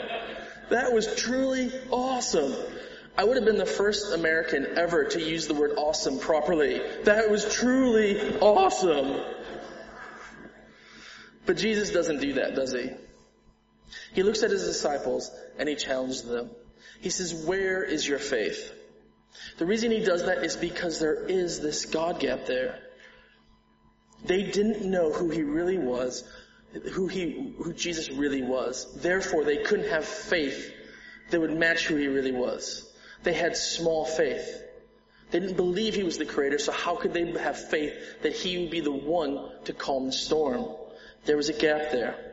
that 0.70 0.92
was 0.92 1.14
truly 1.16 1.72
awesome. 1.90 2.54
I 3.16 3.24
would 3.24 3.36
have 3.36 3.44
been 3.44 3.58
the 3.58 3.66
first 3.66 4.12
American 4.12 4.78
ever 4.78 5.04
to 5.04 5.20
use 5.20 5.46
the 5.46 5.54
word 5.54 5.72
awesome 5.76 6.18
properly. 6.18 6.80
That 7.04 7.30
was 7.30 7.44
truly 7.54 8.38
awesome. 8.38 9.20
But 11.44 11.56
Jesus 11.56 11.90
doesn't 11.90 12.20
do 12.20 12.34
that, 12.34 12.54
does 12.54 12.72
he? 12.72 12.90
He 14.14 14.22
looks 14.22 14.42
at 14.42 14.50
his 14.50 14.64
disciples 14.64 15.30
and 15.58 15.68
he 15.68 15.74
challenges 15.74 16.22
them. 16.22 16.50
He 17.00 17.10
says, 17.10 17.34
where 17.34 17.82
is 17.82 18.06
your 18.06 18.18
faith? 18.18 18.72
The 19.58 19.66
reason 19.66 19.90
he 19.90 20.00
does 20.00 20.24
that 20.26 20.44
is 20.44 20.56
because 20.56 20.98
there 20.98 21.24
is 21.24 21.60
this 21.60 21.86
God 21.86 22.20
gap 22.20 22.46
there. 22.46 22.78
They 24.24 24.44
didn't 24.44 24.88
know 24.88 25.12
who 25.12 25.30
he 25.30 25.42
really 25.42 25.78
was, 25.78 26.24
who 26.92 27.08
he, 27.08 27.54
who 27.58 27.72
Jesus 27.72 28.10
really 28.10 28.42
was. 28.42 28.86
Therefore, 28.94 29.44
they 29.44 29.58
couldn't 29.58 29.88
have 29.88 30.04
faith 30.04 30.72
that 31.30 31.40
would 31.40 31.56
match 31.56 31.86
who 31.86 31.96
he 31.96 32.06
really 32.06 32.32
was. 32.32 32.88
They 33.24 33.32
had 33.32 33.56
small 33.56 34.04
faith. 34.04 34.62
They 35.30 35.40
didn't 35.40 35.56
believe 35.56 35.94
he 35.94 36.02
was 36.02 36.18
the 36.18 36.26
creator, 36.26 36.58
so 36.58 36.72
how 36.72 36.96
could 36.96 37.14
they 37.14 37.30
have 37.32 37.68
faith 37.68 37.94
that 38.22 38.32
he 38.32 38.58
would 38.58 38.70
be 38.70 38.80
the 38.80 38.92
one 38.92 39.50
to 39.64 39.72
calm 39.72 40.06
the 40.06 40.12
storm? 40.12 40.66
There 41.24 41.36
was 41.36 41.48
a 41.48 41.54
gap 41.54 41.90
there. 41.90 42.31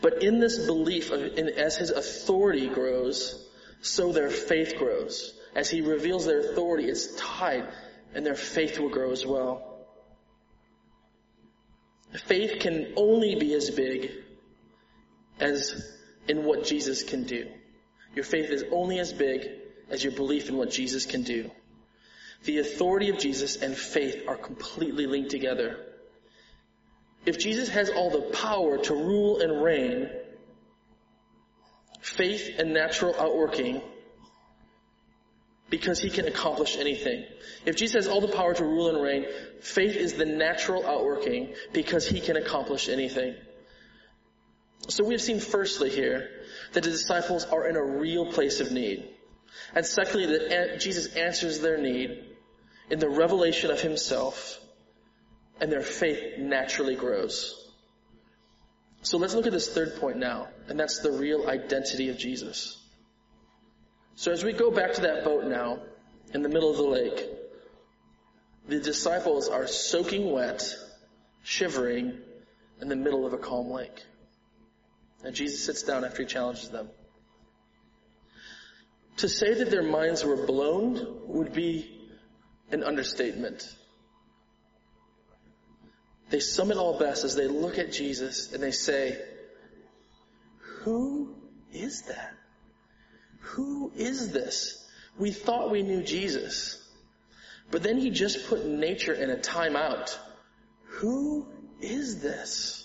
But 0.00 0.22
in 0.22 0.40
this 0.40 0.66
belief, 0.66 1.10
of, 1.10 1.38
in, 1.38 1.48
as 1.48 1.76
his 1.76 1.90
authority 1.90 2.68
grows, 2.68 3.46
so 3.80 4.12
their 4.12 4.30
faith 4.30 4.74
grows. 4.76 5.34
As 5.54 5.70
he 5.70 5.80
reveals 5.80 6.26
their 6.26 6.40
authority, 6.40 6.84
it's 6.84 7.14
tied, 7.16 7.66
and 8.14 8.24
their 8.24 8.34
faith 8.34 8.78
will 8.78 8.90
grow 8.90 9.12
as 9.12 9.24
well. 9.24 9.86
Faith 12.26 12.60
can 12.60 12.92
only 12.96 13.34
be 13.34 13.54
as 13.54 13.70
big 13.70 14.10
as 15.40 15.94
in 16.28 16.44
what 16.44 16.64
Jesus 16.64 17.02
can 17.02 17.24
do. 17.24 17.48
Your 18.14 18.24
faith 18.24 18.50
is 18.50 18.64
only 18.72 18.98
as 18.98 19.12
big 19.12 19.46
as 19.90 20.02
your 20.02 20.12
belief 20.12 20.48
in 20.48 20.56
what 20.56 20.70
Jesus 20.70 21.06
can 21.06 21.22
do. 21.22 21.50
The 22.44 22.58
authority 22.58 23.10
of 23.10 23.18
Jesus 23.18 23.56
and 23.56 23.76
faith 23.76 24.24
are 24.28 24.36
completely 24.36 25.06
linked 25.06 25.30
together. 25.30 25.85
If 27.26 27.38
Jesus 27.38 27.68
has 27.70 27.90
all 27.90 28.10
the 28.10 28.32
power 28.36 28.78
to 28.78 28.94
rule 28.94 29.40
and 29.40 29.62
reign, 29.62 30.08
faith 32.00 32.50
and 32.58 32.72
natural 32.72 33.14
outworking 33.18 33.82
because 35.68 35.98
he 35.98 36.08
can 36.08 36.28
accomplish 36.28 36.76
anything. 36.76 37.24
If 37.64 37.76
Jesus 37.76 38.04
has 38.04 38.08
all 38.08 38.20
the 38.20 38.28
power 38.28 38.54
to 38.54 38.64
rule 38.64 38.88
and 38.90 39.02
reign, 39.02 39.26
faith 39.60 39.96
is 39.96 40.14
the 40.14 40.24
natural 40.24 40.86
outworking 40.86 41.54
because 41.72 42.06
he 42.06 42.20
can 42.20 42.36
accomplish 42.36 42.88
anything. 42.88 43.34
So 44.88 45.04
we 45.04 45.14
have 45.14 45.20
seen 45.20 45.40
firstly 45.40 45.90
here 45.90 46.28
that 46.74 46.84
the 46.84 46.90
disciples 46.90 47.44
are 47.44 47.66
in 47.66 47.74
a 47.74 47.82
real 47.82 48.32
place 48.32 48.60
of 48.60 48.70
need. 48.70 49.08
And 49.74 49.84
secondly, 49.84 50.26
that 50.26 50.78
Jesus 50.78 51.16
answers 51.16 51.58
their 51.58 51.78
need 51.78 52.36
in 52.88 53.00
the 53.00 53.08
revelation 53.08 53.72
of 53.72 53.80
himself 53.80 54.60
and 55.60 55.70
their 55.70 55.82
faith 55.82 56.38
naturally 56.38 56.96
grows. 56.96 57.62
So 59.02 59.18
let's 59.18 59.34
look 59.34 59.46
at 59.46 59.52
this 59.52 59.72
third 59.72 59.96
point 59.96 60.16
now, 60.16 60.48
and 60.68 60.78
that's 60.78 60.98
the 61.00 61.12
real 61.12 61.48
identity 61.48 62.08
of 62.08 62.18
Jesus. 62.18 62.82
So 64.16 64.32
as 64.32 64.42
we 64.42 64.52
go 64.52 64.70
back 64.70 64.94
to 64.94 65.02
that 65.02 65.24
boat 65.24 65.44
now, 65.44 65.80
in 66.34 66.42
the 66.42 66.48
middle 66.48 66.70
of 66.70 66.76
the 66.76 66.82
lake, 66.82 67.28
the 68.66 68.80
disciples 68.80 69.48
are 69.48 69.66
soaking 69.66 70.32
wet, 70.32 70.74
shivering, 71.42 72.18
in 72.80 72.88
the 72.88 72.96
middle 72.96 73.24
of 73.24 73.32
a 73.32 73.38
calm 73.38 73.70
lake. 73.70 74.02
And 75.24 75.34
Jesus 75.34 75.64
sits 75.64 75.82
down 75.82 76.04
after 76.04 76.22
he 76.22 76.26
challenges 76.26 76.68
them. 76.68 76.88
To 79.18 79.28
say 79.28 79.54
that 79.54 79.70
their 79.70 79.82
minds 79.82 80.24
were 80.24 80.46
blown 80.46 81.28
would 81.28 81.52
be 81.52 81.90
an 82.70 82.82
understatement. 82.82 83.72
They 86.30 86.40
sum 86.40 86.70
it 86.70 86.76
all 86.76 86.98
best 86.98 87.24
as 87.24 87.36
they 87.36 87.46
look 87.46 87.78
at 87.78 87.92
Jesus 87.92 88.52
and 88.52 88.62
they 88.62 88.72
say, 88.72 89.20
who 90.60 91.34
is 91.72 92.02
that? 92.02 92.34
Who 93.40 93.92
is 93.96 94.32
this? 94.32 94.84
We 95.18 95.30
thought 95.30 95.70
we 95.70 95.82
knew 95.82 96.02
Jesus, 96.02 96.82
but 97.70 97.82
then 97.82 97.98
he 97.98 98.10
just 98.10 98.48
put 98.48 98.66
nature 98.66 99.12
in 99.12 99.30
a 99.30 99.36
timeout. 99.36 100.16
Who 100.84 101.46
is 101.80 102.20
this? 102.20 102.82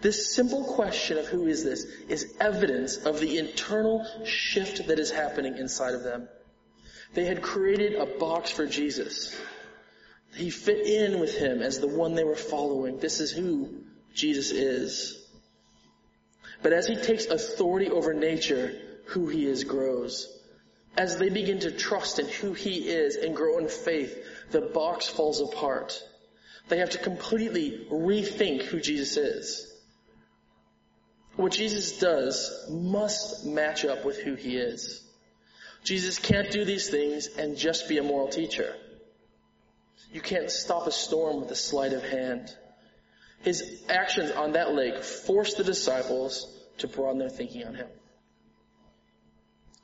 This 0.00 0.34
simple 0.34 0.64
question 0.64 1.18
of 1.18 1.26
who 1.26 1.46
is 1.46 1.64
this 1.64 1.84
is 2.08 2.34
evidence 2.40 2.96
of 2.96 3.20
the 3.20 3.38
internal 3.38 4.06
shift 4.24 4.86
that 4.86 4.98
is 4.98 5.10
happening 5.10 5.58
inside 5.58 5.94
of 5.94 6.02
them. 6.02 6.28
They 7.12 7.24
had 7.24 7.42
created 7.42 7.94
a 7.94 8.06
box 8.06 8.50
for 8.50 8.66
Jesus. 8.66 9.36
He 10.34 10.50
fit 10.50 10.86
in 10.86 11.20
with 11.20 11.36
him 11.36 11.60
as 11.60 11.80
the 11.80 11.88
one 11.88 12.14
they 12.14 12.24
were 12.24 12.36
following. 12.36 12.98
This 12.98 13.20
is 13.20 13.30
who 13.30 13.74
Jesus 14.14 14.50
is. 14.50 15.16
But 16.62 16.72
as 16.72 16.86
he 16.86 16.96
takes 16.96 17.26
authority 17.26 17.90
over 17.90 18.14
nature, 18.14 18.72
who 19.06 19.26
he 19.26 19.46
is 19.46 19.64
grows. 19.64 20.28
As 20.96 21.18
they 21.18 21.30
begin 21.30 21.60
to 21.60 21.70
trust 21.70 22.18
in 22.18 22.28
who 22.28 22.52
he 22.52 22.88
is 22.88 23.16
and 23.16 23.34
grow 23.34 23.58
in 23.58 23.68
faith, 23.68 24.24
the 24.50 24.60
box 24.60 25.08
falls 25.08 25.40
apart. 25.40 26.02
They 26.68 26.78
have 26.78 26.90
to 26.90 26.98
completely 26.98 27.86
rethink 27.90 28.62
who 28.62 28.80
Jesus 28.80 29.16
is. 29.16 29.66
What 31.36 31.52
Jesus 31.52 31.98
does 31.98 32.66
must 32.68 33.46
match 33.46 33.84
up 33.84 34.04
with 34.04 34.18
who 34.18 34.34
he 34.34 34.56
is. 34.56 35.02
Jesus 35.84 36.18
can't 36.18 36.50
do 36.50 36.64
these 36.64 36.90
things 36.90 37.28
and 37.38 37.56
just 37.56 37.88
be 37.88 37.98
a 37.98 38.02
moral 38.02 38.28
teacher. 38.28 38.74
You 40.12 40.20
can't 40.20 40.50
stop 40.50 40.86
a 40.86 40.92
storm 40.92 41.40
with 41.40 41.50
a 41.50 41.56
sleight 41.56 41.92
of 41.92 42.02
hand. 42.02 42.54
His 43.42 43.82
actions 43.88 44.30
on 44.32 44.52
that 44.52 44.74
lake 44.74 45.02
forced 45.02 45.56
the 45.56 45.64
disciples 45.64 46.46
to 46.78 46.88
broaden 46.88 47.18
their 47.18 47.28
thinking 47.28 47.66
on 47.66 47.74
him. 47.74 47.88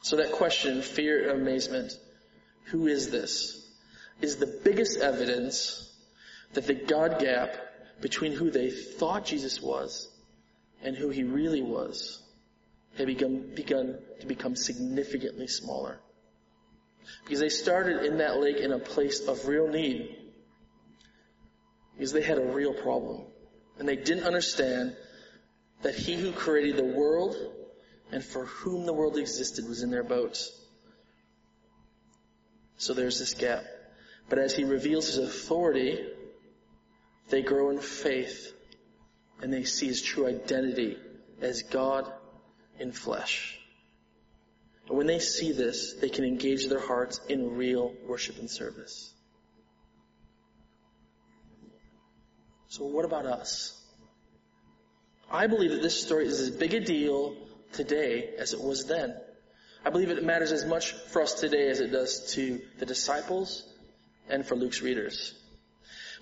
So 0.02 0.16
that 0.16 0.32
question, 0.32 0.82
fear 0.82 1.30
and 1.30 1.40
amazement, 1.40 1.98
who 2.64 2.86
is 2.86 3.10
this? 3.10 3.68
Is 4.20 4.36
the 4.36 4.60
biggest 4.64 4.98
evidence 4.98 5.92
that 6.52 6.66
the 6.66 6.74
God 6.74 7.18
gap 7.18 7.56
between 8.00 8.32
who 8.32 8.50
they 8.50 8.70
thought 8.70 9.24
Jesus 9.24 9.60
was 9.60 10.08
and 10.82 10.96
who 10.96 11.10
he 11.10 11.24
really 11.24 11.62
was 11.62 12.22
had 12.96 13.06
begun, 13.06 13.50
begun 13.54 13.98
to 14.20 14.26
become 14.26 14.56
significantly 14.56 15.48
smaller. 15.48 15.98
Because 17.24 17.40
they 17.40 17.48
started 17.48 18.04
in 18.04 18.18
that 18.18 18.38
lake 18.38 18.58
in 18.58 18.72
a 18.72 18.78
place 18.78 19.20
of 19.20 19.46
real 19.46 19.68
need. 19.68 20.16
Because 21.94 22.12
they 22.12 22.22
had 22.22 22.38
a 22.38 22.44
real 22.44 22.74
problem. 22.74 23.22
And 23.78 23.88
they 23.88 23.96
didn't 23.96 24.24
understand 24.24 24.96
that 25.82 25.94
he 25.94 26.14
who 26.14 26.32
created 26.32 26.76
the 26.76 26.84
world 26.84 27.36
and 28.12 28.24
for 28.24 28.46
whom 28.46 28.86
the 28.86 28.92
world 28.92 29.16
existed 29.16 29.68
was 29.68 29.82
in 29.82 29.90
their 29.90 30.04
boats. 30.04 30.52
So 32.78 32.94
there's 32.94 33.18
this 33.18 33.34
gap. 33.34 33.64
But 34.28 34.38
as 34.38 34.54
he 34.54 34.64
reveals 34.64 35.06
his 35.06 35.18
authority, 35.18 36.06
they 37.28 37.42
grow 37.42 37.70
in 37.70 37.78
faith 37.78 38.52
and 39.42 39.52
they 39.52 39.64
see 39.64 39.86
his 39.86 40.02
true 40.02 40.26
identity 40.26 40.96
as 41.40 41.62
God 41.62 42.10
in 42.78 42.92
flesh. 42.92 43.58
And 44.88 44.96
when 44.96 45.06
they 45.06 45.18
see 45.18 45.52
this, 45.52 45.94
they 45.94 46.08
can 46.08 46.24
engage 46.24 46.68
their 46.68 46.80
hearts 46.80 47.20
in 47.28 47.56
real 47.56 47.94
worship 48.06 48.38
and 48.38 48.48
service. 48.48 49.12
So 52.68 52.84
what 52.84 53.04
about 53.04 53.26
us? 53.26 53.72
I 55.30 55.46
believe 55.46 55.72
that 55.72 55.82
this 55.82 56.00
story 56.00 56.26
is 56.26 56.40
as 56.40 56.50
big 56.50 56.74
a 56.74 56.80
deal 56.80 57.36
today 57.72 58.34
as 58.38 58.52
it 58.52 58.60
was 58.60 58.86
then. 58.86 59.16
I 59.84 59.90
believe 59.90 60.10
it 60.10 60.22
matters 60.24 60.52
as 60.52 60.64
much 60.64 60.92
for 60.92 61.22
us 61.22 61.34
today 61.34 61.68
as 61.68 61.80
it 61.80 61.90
does 61.90 62.32
to 62.34 62.60
the 62.78 62.86
disciples 62.86 63.64
and 64.28 64.46
for 64.46 64.56
Luke's 64.56 64.82
readers. 64.82 65.34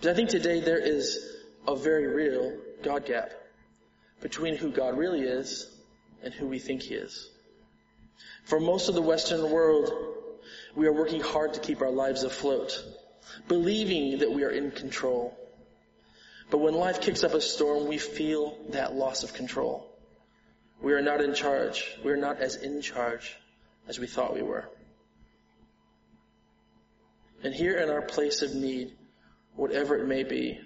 But 0.01 0.11
I 0.11 0.15
think 0.15 0.29
today 0.29 0.61
there 0.61 0.79
is 0.79 1.19
a 1.67 1.77
very 1.77 2.07
real 2.07 2.57
God 2.83 3.07
gap 3.07 3.33
between 4.21 4.57
who 4.57 4.71
God 4.71 4.97
really 4.97 5.21
is 5.21 5.71
and 6.23 6.33
who 6.33 6.47
we 6.47 6.59
think 6.59 6.83
He 6.83 6.95
is. 6.95 7.31
For 8.45 8.61
most 8.61 8.89
of 8.89 8.95
the 8.95 9.03
Western 9.03 9.51
world, 9.51 9.91
we 10.75 10.87
are 10.87 10.93
working 10.93 11.21
hard 11.21 11.55
to 11.55 11.61
keep 11.61 11.81
our 11.81 11.91
lives 11.91 12.23
afloat, 12.23 12.83
believing 13.49 14.19
that 14.19 14.31
we 14.31 14.45
are 14.45 14.51
in 14.51 14.71
control. 14.71 15.37
But 16.51 16.59
when 16.59 16.75
life 16.75 17.01
kicks 17.01 17.25
up 17.25 17.33
a 17.33 17.41
storm, 17.41 17.89
we 17.89 17.99
feel 17.99 18.57
that 18.71 18.95
loss 18.95 19.23
of 19.23 19.33
control. 19.33 19.91
We 20.83 20.93
are 20.93 21.01
not 21.01 21.23
in 21.23 21.35
charge. 21.35 21.97
We 22.05 22.13
are 22.13 22.17
not 22.17 22.41
as 22.41 22.57
in 22.57 22.83
charge 22.83 23.35
as 23.89 23.99
we 23.99 24.07
thought 24.07 24.35
we 24.35 24.43
were. 24.43 24.69
And 27.43 27.55
here 27.55 27.79
in 27.79 27.89
our 27.89 28.03
place 28.03 28.43
of 28.43 28.55
need, 28.55 28.93
whatever 29.55 29.97
it 29.97 30.07
may 30.07 30.23
be, 30.23 30.61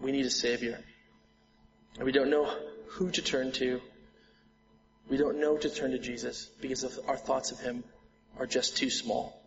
we 0.00 0.12
need 0.12 0.26
a 0.26 0.30
Savior. 0.30 0.78
And 1.96 2.04
we 2.04 2.12
don't 2.12 2.30
know 2.30 2.54
who 2.88 3.10
to 3.10 3.22
turn 3.22 3.52
to. 3.52 3.80
We 5.08 5.16
don't 5.16 5.40
know 5.40 5.56
to 5.56 5.70
turn 5.70 5.92
to 5.92 5.98
Jesus 5.98 6.46
because 6.60 6.98
our 7.06 7.16
thoughts 7.16 7.52
of 7.52 7.60
Him 7.60 7.84
are 8.38 8.46
just 8.46 8.76
too 8.76 8.90
small. 8.90 9.40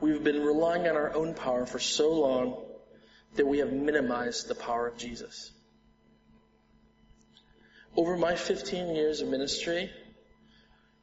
We've 0.00 0.22
been 0.22 0.42
relying 0.42 0.88
on 0.88 0.96
our 0.96 1.14
own 1.14 1.34
power 1.34 1.66
for 1.66 1.78
so 1.78 2.12
long 2.12 2.62
that 3.34 3.46
we 3.46 3.58
have 3.58 3.72
minimized 3.72 4.48
the 4.48 4.54
power 4.54 4.86
of 4.86 4.96
Jesus. 4.96 5.50
Over 7.96 8.16
my 8.16 8.36
15 8.36 8.94
years 8.94 9.20
of 9.20 9.28
ministry, 9.28 9.90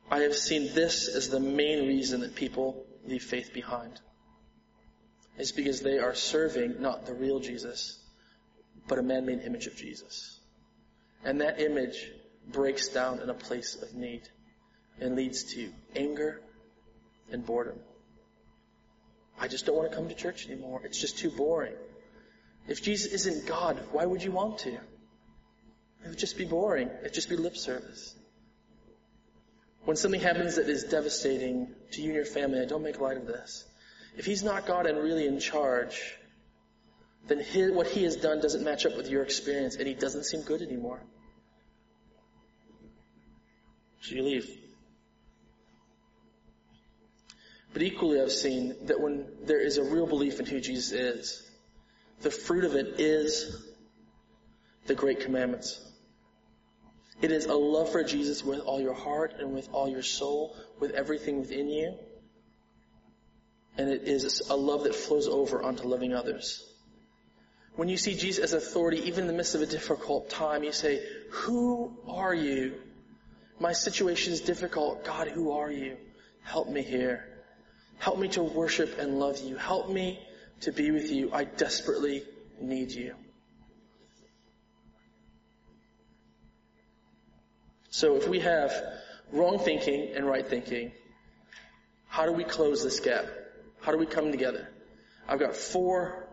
I 0.09 0.19
have 0.19 0.35
seen 0.35 0.73
this 0.73 1.07
as 1.07 1.29
the 1.29 1.39
main 1.39 1.87
reason 1.87 2.21
that 2.21 2.35
people 2.35 2.85
leave 3.05 3.23
faith 3.23 3.53
behind. 3.53 3.99
It's 5.37 5.51
because 5.51 5.81
they 5.81 5.99
are 5.99 6.15
serving 6.15 6.81
not 6.81 7.05
the 7.05 7.13
real 7.13 7.39
Jesus, 7.39 7.97
but 8.87 8.97
a 8.97 9.03
man-made 9.03 9.41
image 9.41 9.67
of 9.67 9.75
Jesus. 9.75 10.39
And 11.23 11.41
that 11.41 11.61
image 11.61 12.11
breaks 12.51 12.87
down 12.89 13.19
in 13.19 13.29
a 13.29 13.33
place 13.33 13.75
of 13.81 13.93
need 13.93 14.27
and 14.99 15.15
leads 15.15 15.43
to 15.55 15.69
anger 15.95 16.41
and 17.31 17.45
boredom. 17.45 17.79
I 19.39 19.47
just 19.47 19.65
don't 19.65 19.75
want 19.75 19.89
to 19.89 19.95
come 19.95 20.09
to 20.09 20.15
church 20.15 20.47
anymore. 20.47 20.81
It's 20.83 20.99
just 20.99 21.17
too 21.17 21.29
boring. 21.29 21.75
If 22.67 22.83
Jesus 22.83 23.13
isn't 23.13 23.47
God, 23.47 23.79
why 23.91 24.05
would 24.05 24.21
you 24.21 24.31
want 24.31 24.59
to? 24.59 24.71
It 24.71 26.07
would 26.07 26.17
just 26.17 26.37
be 26.37 26.45
boring. 26.45 26.89
It'd 27.01 27.13
just 27.13 27.29
be 27.29 27.37
lip 27.37 27.57
service. 27.57 28.15
When 29.85 29.95
something 29.95 30.21
happens 30.21 30.57
that 30.57 30.69
is 30.69 30.83
devastating 30.83 31.73
to 31.91 32.01
you 32.01 32.09
and 32.09 32.15
your 32.15 32.25
family, 32.25 32.61
I 32.61 32.65
don't 32.65 32.83
make 32.83 32.99
light 32.99 33.17
of 33.17 33.25
this. 33.25 33.65
If 34.17 34.25
He's 34.25 34.43
not 34.43 34.65
God 34.65 34.85
and 34.85 34.97
really 34.97 35.25
in 35.25 35.39
charge, 35.39 36.15
then 37.27 37.39
his, 37.39 37.71
what 37.71 37.87
He 37.87 38.03
has 38.03 38.17
done 38.17 38.41
doesn't 38.41 38.63
match 38.63 38.85
up 38.85 38.97
with 38.97 39.09
your 39.09 39.23
experience 39.23 39.75
and 39.75 39.87
He 39.87 39.93
doesn't 39.93 40.25
seem 40.25 40.41
good 40.41 40.61
anymore. 40.61 41.01
So 44.01 44.15
you 44.15 44.23
leave. 44.23 44.49
But 47.73 47.81
equally, 47.83 48.21
I've 48.21 48.31
seen 48.31 48.75
that 48.85 48.99
when 48.99 49.27
there 49.43 49.59
is 49.59 49.77
a 49.77 49.83
real 49.83 50.07
belief 50.07 50.39
in 50.39 50.45
who 50.45 50.59
Jesus 50.59 50.91
is, 50.91 51.49
the 52.21 52.31
fruit 52.31 52.63
of 52.63 52.75
it 52.75 52.99
is 52.99 53.65
the 54.87 54.95
great 54.95 55.19
commandments. 55.21 55.79
It 57.21 57.31
is 57.31 57.45
a 57.45 57.53
love 57.53 57.91
for 57.91 58.03
Jesus 58.03 58.43
with 58.43 58.59
all 58.61 58.79
your 58.79 58.93
heart 58.93 59.35
and 59.39 59.53
with 59.53 59.69
all 59.71 59.89
your 59.89 60.03
soul, 60.03 60.55
with 60.79 60.91
everything 60.91 61.39
within 61.39 61.67
you. 61.69 61.95
And 63.77 63.89
it 63.89 64.03
is 64.03 64.49
a 64.49 64.55
love 64.55 64.83
that 64.85 64.95
flows 64.95 65.27
over 65.27 65.61
onto 65.61 65.87
loving 65.87 66.13
others. 66.13 66.65
When 67.75 67.87
you 67.87 67.97
see 67.97 68.15
Jesus 68.15 68.43
as 68.43 68.53
authority, 68.53 69.07
even 69.07 69.21
in 69.21 69.27
the 69.27 69.33
midst 69.33 69.55
of 69.55 69.61
a 69.61 69.65
difficult 69.65 70.29
time, 70.29 70.63
you 70.63 70.71
say, 70.71 71.01
who 71.29 71.97
are 72.07 72.33
you? 72.33 72.75
My 73.59 73.73
situation 73.73 74.33
is 74.33 74.41
difficult. 74.41 75.03
God, 75.03 75.27
who 75.27 75.51
are 75.51 75.71
you? 75.71 75.97
Help 76.43 76.69
me 76.69 76.81
here. 76.81 77.25
Help 77.97 78.17
me 78.17 78.29
to 78.29 78.43
worship 78.43 78.97
and 78.97 79.19
love 79.19 79.39
you. 79.39 79.57
Help 79.57 79.89
me 79.89 80.19
to 80.61 80.71
be 80.71 80.91
with 80.91 81.11
you. 81.11 81.29
I 81.33 81.43
desperately 81.43 82.23
need 82.61 82.91
you. 82.91 83.15
So 87.89 88.15
if 88.15 88.27
we 88.27 88.39
have 88.39 88.71
wrong 89.31 89.59
thinking 89.59 90.11
and 90.15 90.25
right 90.25 90.47
thinking, 90.47 90.91
how 92.07 92.25
do 92.25 92.31
we 92.31 92.43
close 92.43 92.83
this 92.83 92.99
gap? 92.99 93.25
How 93.81 93.91
do 93.91 93.97
we 93.97 94.05
come 94.05 94.31
together? 94.31 94.69
I've 95.27 95.39
got 95.39 95.55
four 95.55 96.27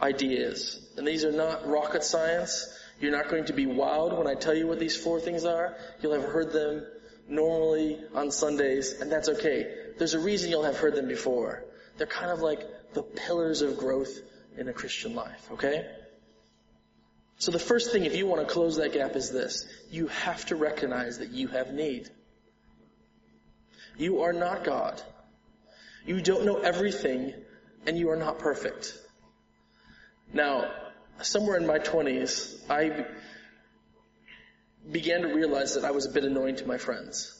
ideas, 0.00 0.80
and 0.96 1.06
these 1.06 1.24
are 1.24 1.32
not 1.32 1.66
rocket 1.66 2.04
science. 2.04 2.68
You're 3.00 3.12
not 3.12 3.28
going 3.28 3.46
to 3.46 3.52
be 3.54 3.66
wowed 3.66 4.16
when 4.16 4.26
I 4.26 4.34
tell 4.34 4.54
you 4.54 4.66
what 4.66 4.78
these 4.78 4.96
four 4.96 5.20
things 5.20 5.44
are. 5.44 5.76
You'll 6.02 6.12
have 6.12 6.30
heard 6.30 6.52
them 6.52 6.86
normally 7.28 7.98
on 8.14 8.30
Sundays, 8.30 9.00
and 9.00 9.10
that's 9.10 9.28
okay. 9.28 9.92
There's 9.98 10.14
a 10.14 10.20
reason 10.20 10.50
you'll 10.50 10.64
have 10.64 10.76
heard 10.76 10.94
them 10.94 11.08
before. 11.08 11.64
They're 11.96 12.06
kind 12.06 12.30
of 12.30 12.40
like 12.40 12.60
the 12.92 13.02
pillars 13.02 13.62
of 13.62 13.78
growth 13.78 14.20
in 14.56 14.68
a 14.68 14.72
Christian 14.72 15.14
life, 15.14 15.48
okay? 15.52 15.86
So 17.38 17.50
the 17.52 17.58
first 17.58 17.90
thing, 17.90 18.04
if 18.04 18.14
you 18.14 18.26
want 18.26 18.46
to 18.46 18.52
close 18.52 18.76
that 18.76 18.92
gap, 18.92 19.16
is 19.16 19.30
this. 19.30 19.66
You 19.90 20.08
have 20.08 20.44
to 20.46 20.56
recognize 20.56 21.18
that 21.18 21.30
you 21.30 21.48
have 21.48 21.72
need. 21.72 22.10
You 23.96 24.22
are 24.22 24.34
not 24.34 24.64
God. 24.64 25.00
You 26.04 26.20
don't 26.20 26.44
know 26.44 26.58
everything, 26.58 27.32
and 27.86 27.96
you 27.96 28.10
are 28.10 28.16
not 28.16 28.38
perfect. 28.38 28.98
Now, 30.34 30.70
somewhere 31.22 31.56
in 31.56 31.66
my 31.66 31.78
20s, 31.78 32.58
I 32.70 33.06
began 34.90 35.22
to 35.22 35.28
realize 35.28 35.74
that 35.74 35.84
I 35.84 35.90
was 35.90 36.06
a 36.06 36.10
bit 36.10 36.24
annoying 36.24 36.56
to 36.56 36.66
my 36.66 36.78
friends. 36.78 37.36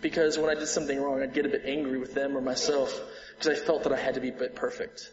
Because 0.00 0.38
when 0.38 0.50
I 0.50 0.54
did 0.54 0.68
something 0.68 1.00
wrong, 1.00 1.22
I'd 1.22 1.34
get 1.34 1.46
a 1.46 1.48
bit 1.48 1.62
angry 1.64 1.98
with 1.98 2.14
them 2.14 2.36
or 2.36 2.40
myself 2.40 3.00
because 3.36 3.58
I 3.58 3.64
felt 3.64 3.84
that 3.84 3.92
I 3.92 3.96
had 3.96 4.14
to 4.14 4.20
be 4.20 4.28
a 4.28 4.32
bit 4.32 4.54
perfect. 4.54 5.10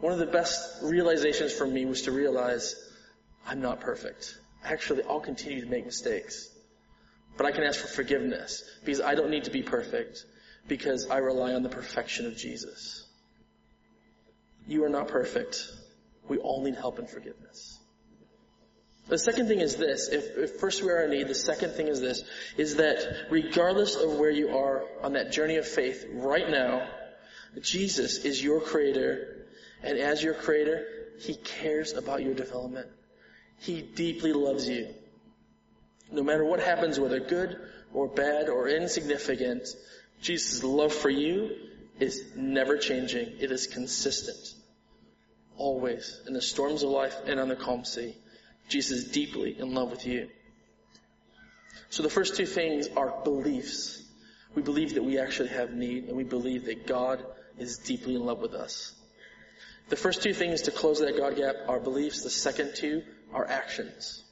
One 0.00 0.12
of 0.12 0.18
the 0.18 0.26
best 0.26 0.82
realizations 0.82 1.52
for 1.52 1.66
me 1.66 1.86
was 1.86 2.02
to 2.02 2.12
realize 2.12 2.76
I'm 3.46 3.60
not 3.60 3.80
perfect. 3.80 4.36
Actually, 4.64 5.02
I'll 5.04 5.20
continue 5.20 5.60
to 5.64 5.70
make 5.70 5.86
mistakes. 5.86 6.48
But 7.36 7.46
I 7.46 7.52
can 7.52 7.64
ask 7.64 7.80
for 7.80 7.88
forgiveness 7.88 8.62
because 8.84 9.00
I 9.00 9.14
don't 9.14 9.30
need 9.30 9.44
to 9.44 9.50
be 9.50 9.62
perfect 9.62 10.24
because 10.68 11.08
I 11.08 11.18
rely 11.18 11.54
on 11.54 11.62
the 11.62 11.68
perfection 11.68 12.26
of 12.26 12.36
Jesus. 12.36 13.06
You 14.66 14.84
are 14.84 14.88
not 14.88 15.08
perfect. 15.08 15.66
We 16.32 16.38
all 16.38 16.62
need 16.62 16.76
help 16.76 16.98
and 16.98 17.06
forgiveness. 17.06 17.78
The 19.06 19.18
second 19.18 19.48
thing 19.48 19.60
is 19.60 19.76
this. 19.76 20.08
If, 20.08 20.38
if, 20.38 20.60
first 20.60 20.82
we 20.82 20.88
are 20.88 21.02
in 21.04 21.10
need, 21.10 21.28
the 21.28 21.34
second 21.34 21.72
thing 21.72 21.88
is 21.88 22.00
this, 22.00 22.24
is 22.56 22.76
that 22.76 23.26
regardless 23.28 23.96
of 23.96 24.14
where 24.14 24.30
you 24.30 24.56
are 24.56 24.82
on 25.02 25.12
that 25.12 25.30
journey 25.30 25.56
of 25.56 25.68
faith 25.68 26.06
right 26.10 26.48
now, 26.48 26.88
Jesus 27.60 28.24
is 28.24 28.42
your 28.42 28.62
creator, 28.62 29.44
and 29.82 29.98
as 29.98 30.22
your 30.22 30.32
creator, 30.32 30.86
He 31.20 31.34
cares 31.34 31.92
about 31.92 32.22
your 32.22 32.32
development. 32.32 32.88
He 33.58 33.82
deeply 33.82 34.32
loves 34.32 34.66
you. 34.66 34.88
No 36.10 36.22
matter 36.22 36.46
what 36.46 36.60
happens, 36.60 36.98
whether 36.98 37.20
good 37.20 37.60
or 37.92 38.08
bad 38.08 38.48
or 38.48 38.68
insignificant, 38.68 39.68
Jesus' 40.22 40.64
love 40.64 40.94
for 40.94 41.10
you 41.10 41.50
is 42.00 42.24
never 42.34 42.78
changing. 42.78 43.34
It 43.38 43.52
is 43.52 43.66
consistent. 43.66 44.61
Always. 45.56 46.20
In 46.26 46.34
the 46.34 46.42
storms 46.42 46.82
of 46.82 46.90
life 46.90 47.16
and 47.26 47.38
on 47.38 47.48
the 47.48 47.56
calm 47.56 47.84
sea. 47.84 48.16
Jesus 48.68 48.98
is 48.98 49.10
deeply 49.10 49.58
in 49.58 49.74
love 49.74 49.90
with 49.90 50.06
you. 50.06 50.28
So 51.90 52.02
the 52.02 52.10
first 52.10 52.36
two 52.36 52.46
things 52.46 52.88
are 52.96 53.12
beliefs. 53.22 54.02
We 54.54 54.62
believe 54.62 54.94
that 54.94 55.04
we 55.04 55.18
actually 55.18 55.50
have 55.50 55.72
need 55.72 56.04
and 56.04 56.16
we 56.16 56.24
believe 56.24 56.66
that 56.66 56.86
God 56.86 57.24
is 57.58 57.78
deeply 57.78 58.14
in 58.14 58.24
love 58.24 58.40
with 58.40 58.54
us. 58.54 58.94
The 59.88 59.96
first 59.96 60.22
two 60.22 60.32
things 60.32 60.62
to 60.62 60.70
close 60.70 61.00
that 61.00 61.16
God 61.16 61.36
gap 61.36 61.54
are 61.68 61.80
beliefs. 61.80 62.22
The 62.22 62.30
second 62.30 62.74
two 62.74 63.02
are 63.32 63.46
actions. 63.46 64.24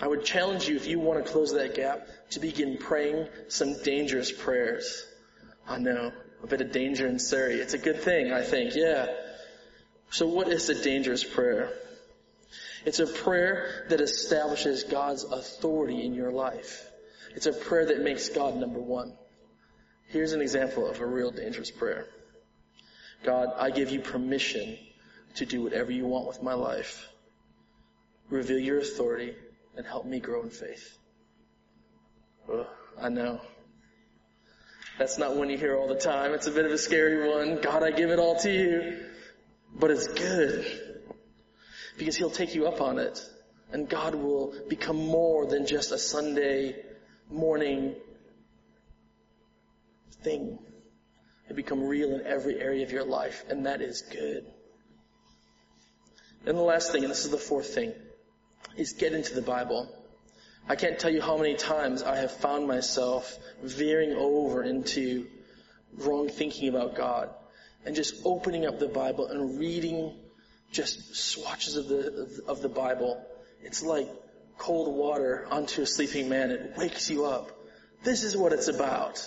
I 0.00 0.06
would 0.06 0.24
challenge 0.24 0.68
you, 0.68 0.76
if 0.76 0.86
you 0.86 0.98
want 0.98 1.24
to 1.24 1.30
close 1.30 1.52
that 1.52 1.74
gap, 1.74 2.06
to 2.30 2.40
begin 2.40 2.78
praying 2.78 3.28
some 3.48 3.82
dangerous 3.82 4.32
prayers. 4.32 5.04
I 5.68 5.78
know, 5.78 6.12
a 6.42 6.46
bit 6.46 6.60
of 6.60 6.72
danger 6.72 7.06
in 7.06 7.18
Surrey. 7.18 7.56
It's 7.56 7.74
a 7.74 7.78
good 7.78 8.00
thing, 8.00 8.32
I 8.32 8.42
think, 8.42 8.74
yeah. 8.74 9.08
So 10.10 10.26
what 10.26 10.48
is 10.48 10.68
a 10.68 10.82
dangerous 10.82 11.22
prayer? 11.22 11.72
It's 12.84 12.98
a 12.98 13.06
prayer 13.06 13.86
that 13.90 14.00
establishes 14.00 14.84
God's 14.84 15.24
authority 15.24 16.04
in 16.04 16.14
your 16.14 16.32
life. 16.32 16.88
It's 17.36 17.46
a 17.46 17.52
prayer 17.52 17.86
that 17.86 18.00
makes 18.00 18.28
God 18.28 18.56
number 18.56 18.80
one. 18.80 19.12
Here's 20.08 20.32
an 20.32 20.40
example 20.40 20.88
of 20.88 21.00
a 21.00 21.06
real 21.06 21.30
dangerous 21.30 21.70
prayer. 21.70 22.06
God, 23.22 23.50
I 23.56 23.70
give 23.70 23.90
you 23.90 24.00
permission 24.00 24.76
to 25.36 25.46
do 25.46 25.62
whatever 25.62 25.92
you 25.92 26.06
want 26.06 26.26
with 26.26 26.42
my 26.42 26.54
life. 26.54 27.08
Reveal 28.30 28.58
your 28.58 28.78
authority 28.78 29.36
and 29.76 29.86
help 29.86 30.06
me 30.06 30.18
grow 30.18 30.42
in 30.42 30.50
faith. 30.50 30.98
Ugh, 32.52 32.66
I 33.00 33.08
know. 33.10 33.40
That's 34.98 35.18
not 35.18 35.36
one 35.36 35.50
you 35.50 35.56
hear 35.56 35.76
all 35.76 35.86
the 35.86 35.94
time. 35.94 36.34
It's 36.34 36.46
a 36.46 36.50
bit 36.50 36.64
of 36.64 36.72
a 36.72 36.78
scary 36.78 37.28
one. 37.28 37.60
God, 37.60 37.84
I 37.84 37.92
give 37.92 38.10
it 38.10 38.18
all 38.18 38.36
to 38.40 38.52
you. 38.52 39.09
But 39.74 39.90
it's 39.90 40.08
good. 40.08 40.66
Because 41.98 42.16
He'll 42.16 42.30
take 42.30 42.54
you 42.54 42.66
up 42.66 42.80
on 42.80 42.98
it. 42.98 43.24
And 43.72 43.88
God 43.88 44.14
will 44.14 44.54
become 44.68 44.96
more 44.96 45.46
than 45.46 45.66
just 45.66 45.92
a 45.92 45.98
Sunday 45.98 46.76
morning 47.30 47.94
thing. 50.22 50.58
It 51.48 51.56
become 51.56 51.82
real 51.82 52.14
in 52.14 52.26
every 52.26 52.60
area 52.60 52.84
of 52.84 52.90
your 52.90 53.04
life. 53.04 53.44
And 53.48 53.66
that 53.66 53.80
is 53.80 54.02
good. 54.02 54.46
And 56.46 56.56
the 56.56 56.62
last 56.62 56.90
thing, 56.90 57.02
and 57.02 57.10
this 57.10 57.24
is 57.24 57.30
the 57.30 57.38
fourth 57.38 57.74
thing, 57.74 57.92
is 58.76 58.92
get 58.94 59.12
into 59.12 59.34
the 59.34 59.42
Bible. 59.42 59.88
I 60.68 60.76
can't 60.76 60.98
tell 60.98 61.10
you 61.10 61.20
how 61.20 61.36
many 61.36 61.54
times 61.54 62.02
I 62.02 62.16
have 62.16 62.32
found 62.32 62.66
myself 62.66 63.38
veering 63.62 64.12
over 64.12 64.62
into 64.62 65.26
wrong 65.98 66.28
thinking 66.28 66.68
about 66.68 66.94
God 66.94 67.30
and 67.84 67.94
just 67.94 68.14
opening 68.24 68.66
up 68.66 68.78
the 68.78 68.88
Bible 68.88 69.28
and 69.28 69.58
reading 69.58 70.14
just 70.72 71.16
swatches 71.16 71.76
of 71.76 71.88
the, 71.88 72.42
of 72.46 72.62
the 72.62 72.68
Bible. 72.68 73.24
It's 73.62 73.82
like 73.82 74.08
cold 74.58 74.94
water 74.94 75.46
onto 75.50 75.82
a 75.82 75.86
sleeping 75.86 76.28
man. 76.28 76.50
It 76.50 76.74
wakes 76.76 77.10
you 77.10 77.24
up. 77.24 77.50
This 78.02 78.24
is 78.24 78.36
what 78.36 78.52
it's 78.52 78.68
about. 78.68 79.26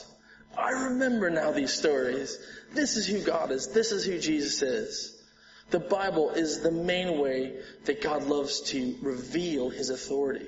I 0.57 0.71
remember 0.71 1.29
now 1.29 1.51
these 1.51 1.73
stories. 1.73 2.37
This 2.73 2.95
is 2.95 3.05
who 3.05 3.21
God 3.21 3.51
is. 3.51 3.67
This 3.67 3.91
is 3.91 4.05
who 4.05 4.19
Jesus 4.19 4.61
is. 4.61 5.21
The 5.71 5.79
Bible 5.79 6.31
is 6.31 6.61
the 6.61 6.71
main 6.71 7.19
way 7.19 7.53
that 7.85 8.01
God 8.01 8.23
loves 8.23 8.61
to 8.71 8.95
reveal 9.01 9.69
His 9.69 9.89
authority. 9.89 10.47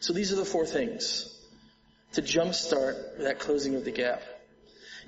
So 0.00 0.12
these 0.12 0.32
are 0.32 0.36
the 0.36 0.44
four 0.44 0.66
things 0.66 1.28
to 2.12 2.22
jumpstart 2.22 3.18
that 3.18 3.38
closing 3.38 3.74
of 3.74 3.84
the 3.84 3.90
gap. 3.90 4.22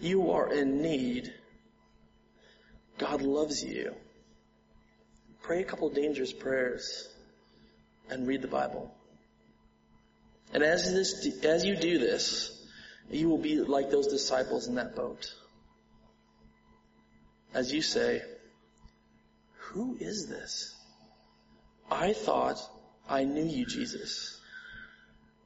You 0.00 0.30
are 0.32 0.52
in 0.52 0.82
need. 0.82 1.32
God 2.98 3.22
loves 3.22 3.62
you. 3.62 3.94
Pray 5.42 5.60
a 5.60 5.64
couple 5.64 5.88
dangerous 5.90 6.32
prayers 6.32 7.08
and 8.10 8.26
read 8.26 8.42
the 8.42 8.48
Bible. 8.48 8.94
And 10.52 10.62
as 10.62 10.92
this, 10.92 11.44
as 11.44 11.64
you 11.64 11.76
do 11.76 11.98
this, 11.98 12.66
you 13.10 13.28
will 13.28 13.38
be 13.38 13.60
like 13.60 13.90
those 13.90 14.06
disciples 14.06 14.68
in 14.68 14.76
that 14.76 14.94
boat. 14.94 15.32
As 17.52 17.72
you 17.72 17.82
say, 17.82 18.22
who 19.56 19.96
is 20.00 20.26
this? 20.26 20.74
I 21.90 22.12
thought 22.12 22.58
I 23.08 23.24
knew 23.24 23.44
you, 23.44 23.66
Jesus, 23.66 24.40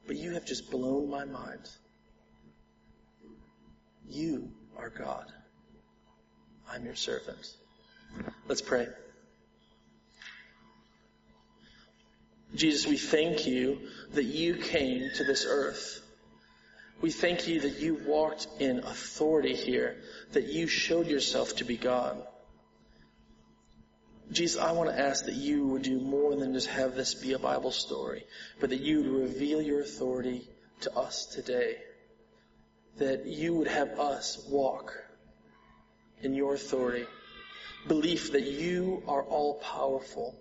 but 0.07 0.15
you 0.15 0.33
have 0.33 0.45
just 0.45 0.71
blown 0.71 1.09
my 1.09 1.25
mind. 1.25 1.69
You 4.09 4.51
are 4.75 4.89
God. 4.89 5.25
I'm 6.71 6.83
your 6.83 6.95
servant. 6.95 7.55
Let's 8.47 8.61
pray. 8.61 8.87
Jesus, 12.55 12.87
we 12.87 12.97
thank 12.97 13.45
you 13.45 13.77
that 14.13 14.23
you 14.23 14.55
came 14.55 15.11
to 15.15 15.23
this 15.23 15.45
earth. 15.47 16.01
We 17.01 17.11
thank 17.11 17.47
you 17.47 17.61
that 17.61 17.79
you 17.79 18.01
walked 18.05 18.47
in 18.59 18.79
authority 18.79 19.55
here, 19.55 19.97
that 20.31 20.47
you 20.47 20.67
showed 20.67 21.07
yourself 21.07 21.57
to 21.57 21.63
be 21.63 21.77
God. 21.77 22.21
Jesus, 24.31 24.59
I 24.59 24.71
want 24.71 24.89
to 24.89 24.99
ask 24.99 25.25
that 25.25 25.35
you 25.35 25.67
would 25.67 25.83
do 25.83 25.99
more 25.99 26.35
than 26.35 26.53
just 26.53 26.67
have 26.67 26.95
this 26.95 27.13
be 27.13 27.33
a 27.33 27.39
Bible 27.39 27.71
story, 27.71 28.25
but 28.59 28.71
that 28.71 28.81
you 28.81 28.97
would 28.97 29.21
reveal 29.21 29.61
your 29.61 29.81
authority 29.81 30.47
to 30.81 30.95
us 30.97 31.27
today. 31.27 31.77
That 32.99 33.25
you 33.25 33.53
would 33.55 33.67
have 33.67 33.99
us 33.99 34.45
walk 34.49 34.93
in 36.21 36.33
your 36.33 36.53
authority. 36.53 37.05
Belief 37.87 38.31
that 38.33 38.43
you 38.43 39.01
are 39.07 39.23
all 39.23 39.55
powerful, 39.55 40.37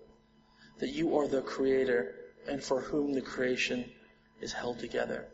that 0.80 0.90
you 0.90 1.16
are 1.18 1.28
the 1.28 1.42
creator 1.42 2.14
and 2.48 2.62
for 2.62 2.80
whom 2.80 3.12
the 3.12 3.20
creation 3.20 3.84
is 4.40 4.52
held 4.52 4.78
together. 4.80 5.28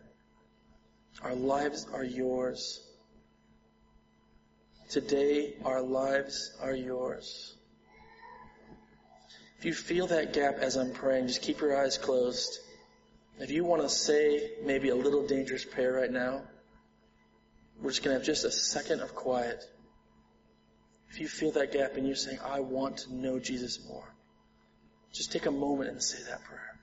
Our 1.23 1.35
lives 1.35 1.87
are 1.93 2.05
yours. 2.05 2.87
Today, 4.91 5.55
our 5.65 5.81
lives 5.81 6.57
are 6.61 6.75
yours. 6.75 7.55
If 9.59 9.65
you 9.65 9.73
feel 9.73 10.07
that 10.09 10.35
gap 10.35 10.59
as 10.59 10.77
I'm 10.77 10.93
praying, 10.93 11.29
just 11.29 11.41
keep 11.41 11.61
your 11.61 11.83
eyes 11.83 11.97
closed. 11.97 12.59
If 13.41 13.51
you 13.51 13.65
want 13.65 13.83
to 13.83 13.89
say 13.89 14.51
maybe 14.63 14.91
a 14.91 14.95
little 14.95 15.27
dangerous 15.27 15.65
prayer 15.65 15.95
right 15.95 16.11
now, 16.11 16.43
we're 17.81 17.91
just 17.91 18.03
going 18.03 18.15
to 18.15 18.19
have 18.19 18.27
just 18.27 18.45
a 18.45 18.51
second 18.51 19.01
of 19.01 19.15
quiet. 19.15 19.63
If 21.11 21.21
you 21.21 21.29
feel 21.29 21.53
that 21.53 21.73
gap 21.73 21.97
and 21.97 22.07
you're 22.07 22.17
saying, 22.17 22.39
I 22.45 22.61
want 22.61 22.99
to 22.99 23.15
know 23.15 23.39
Jesus 23.39 23.87
more, 23.87 24.15
just 25.13 25.33
take 25.33 25.47
a 25.47 25.51
moment 25.51 25.91
and 25.91 26.03
say 26.03 26.19
that 26.29 26.43
prayer. 26.45 26.74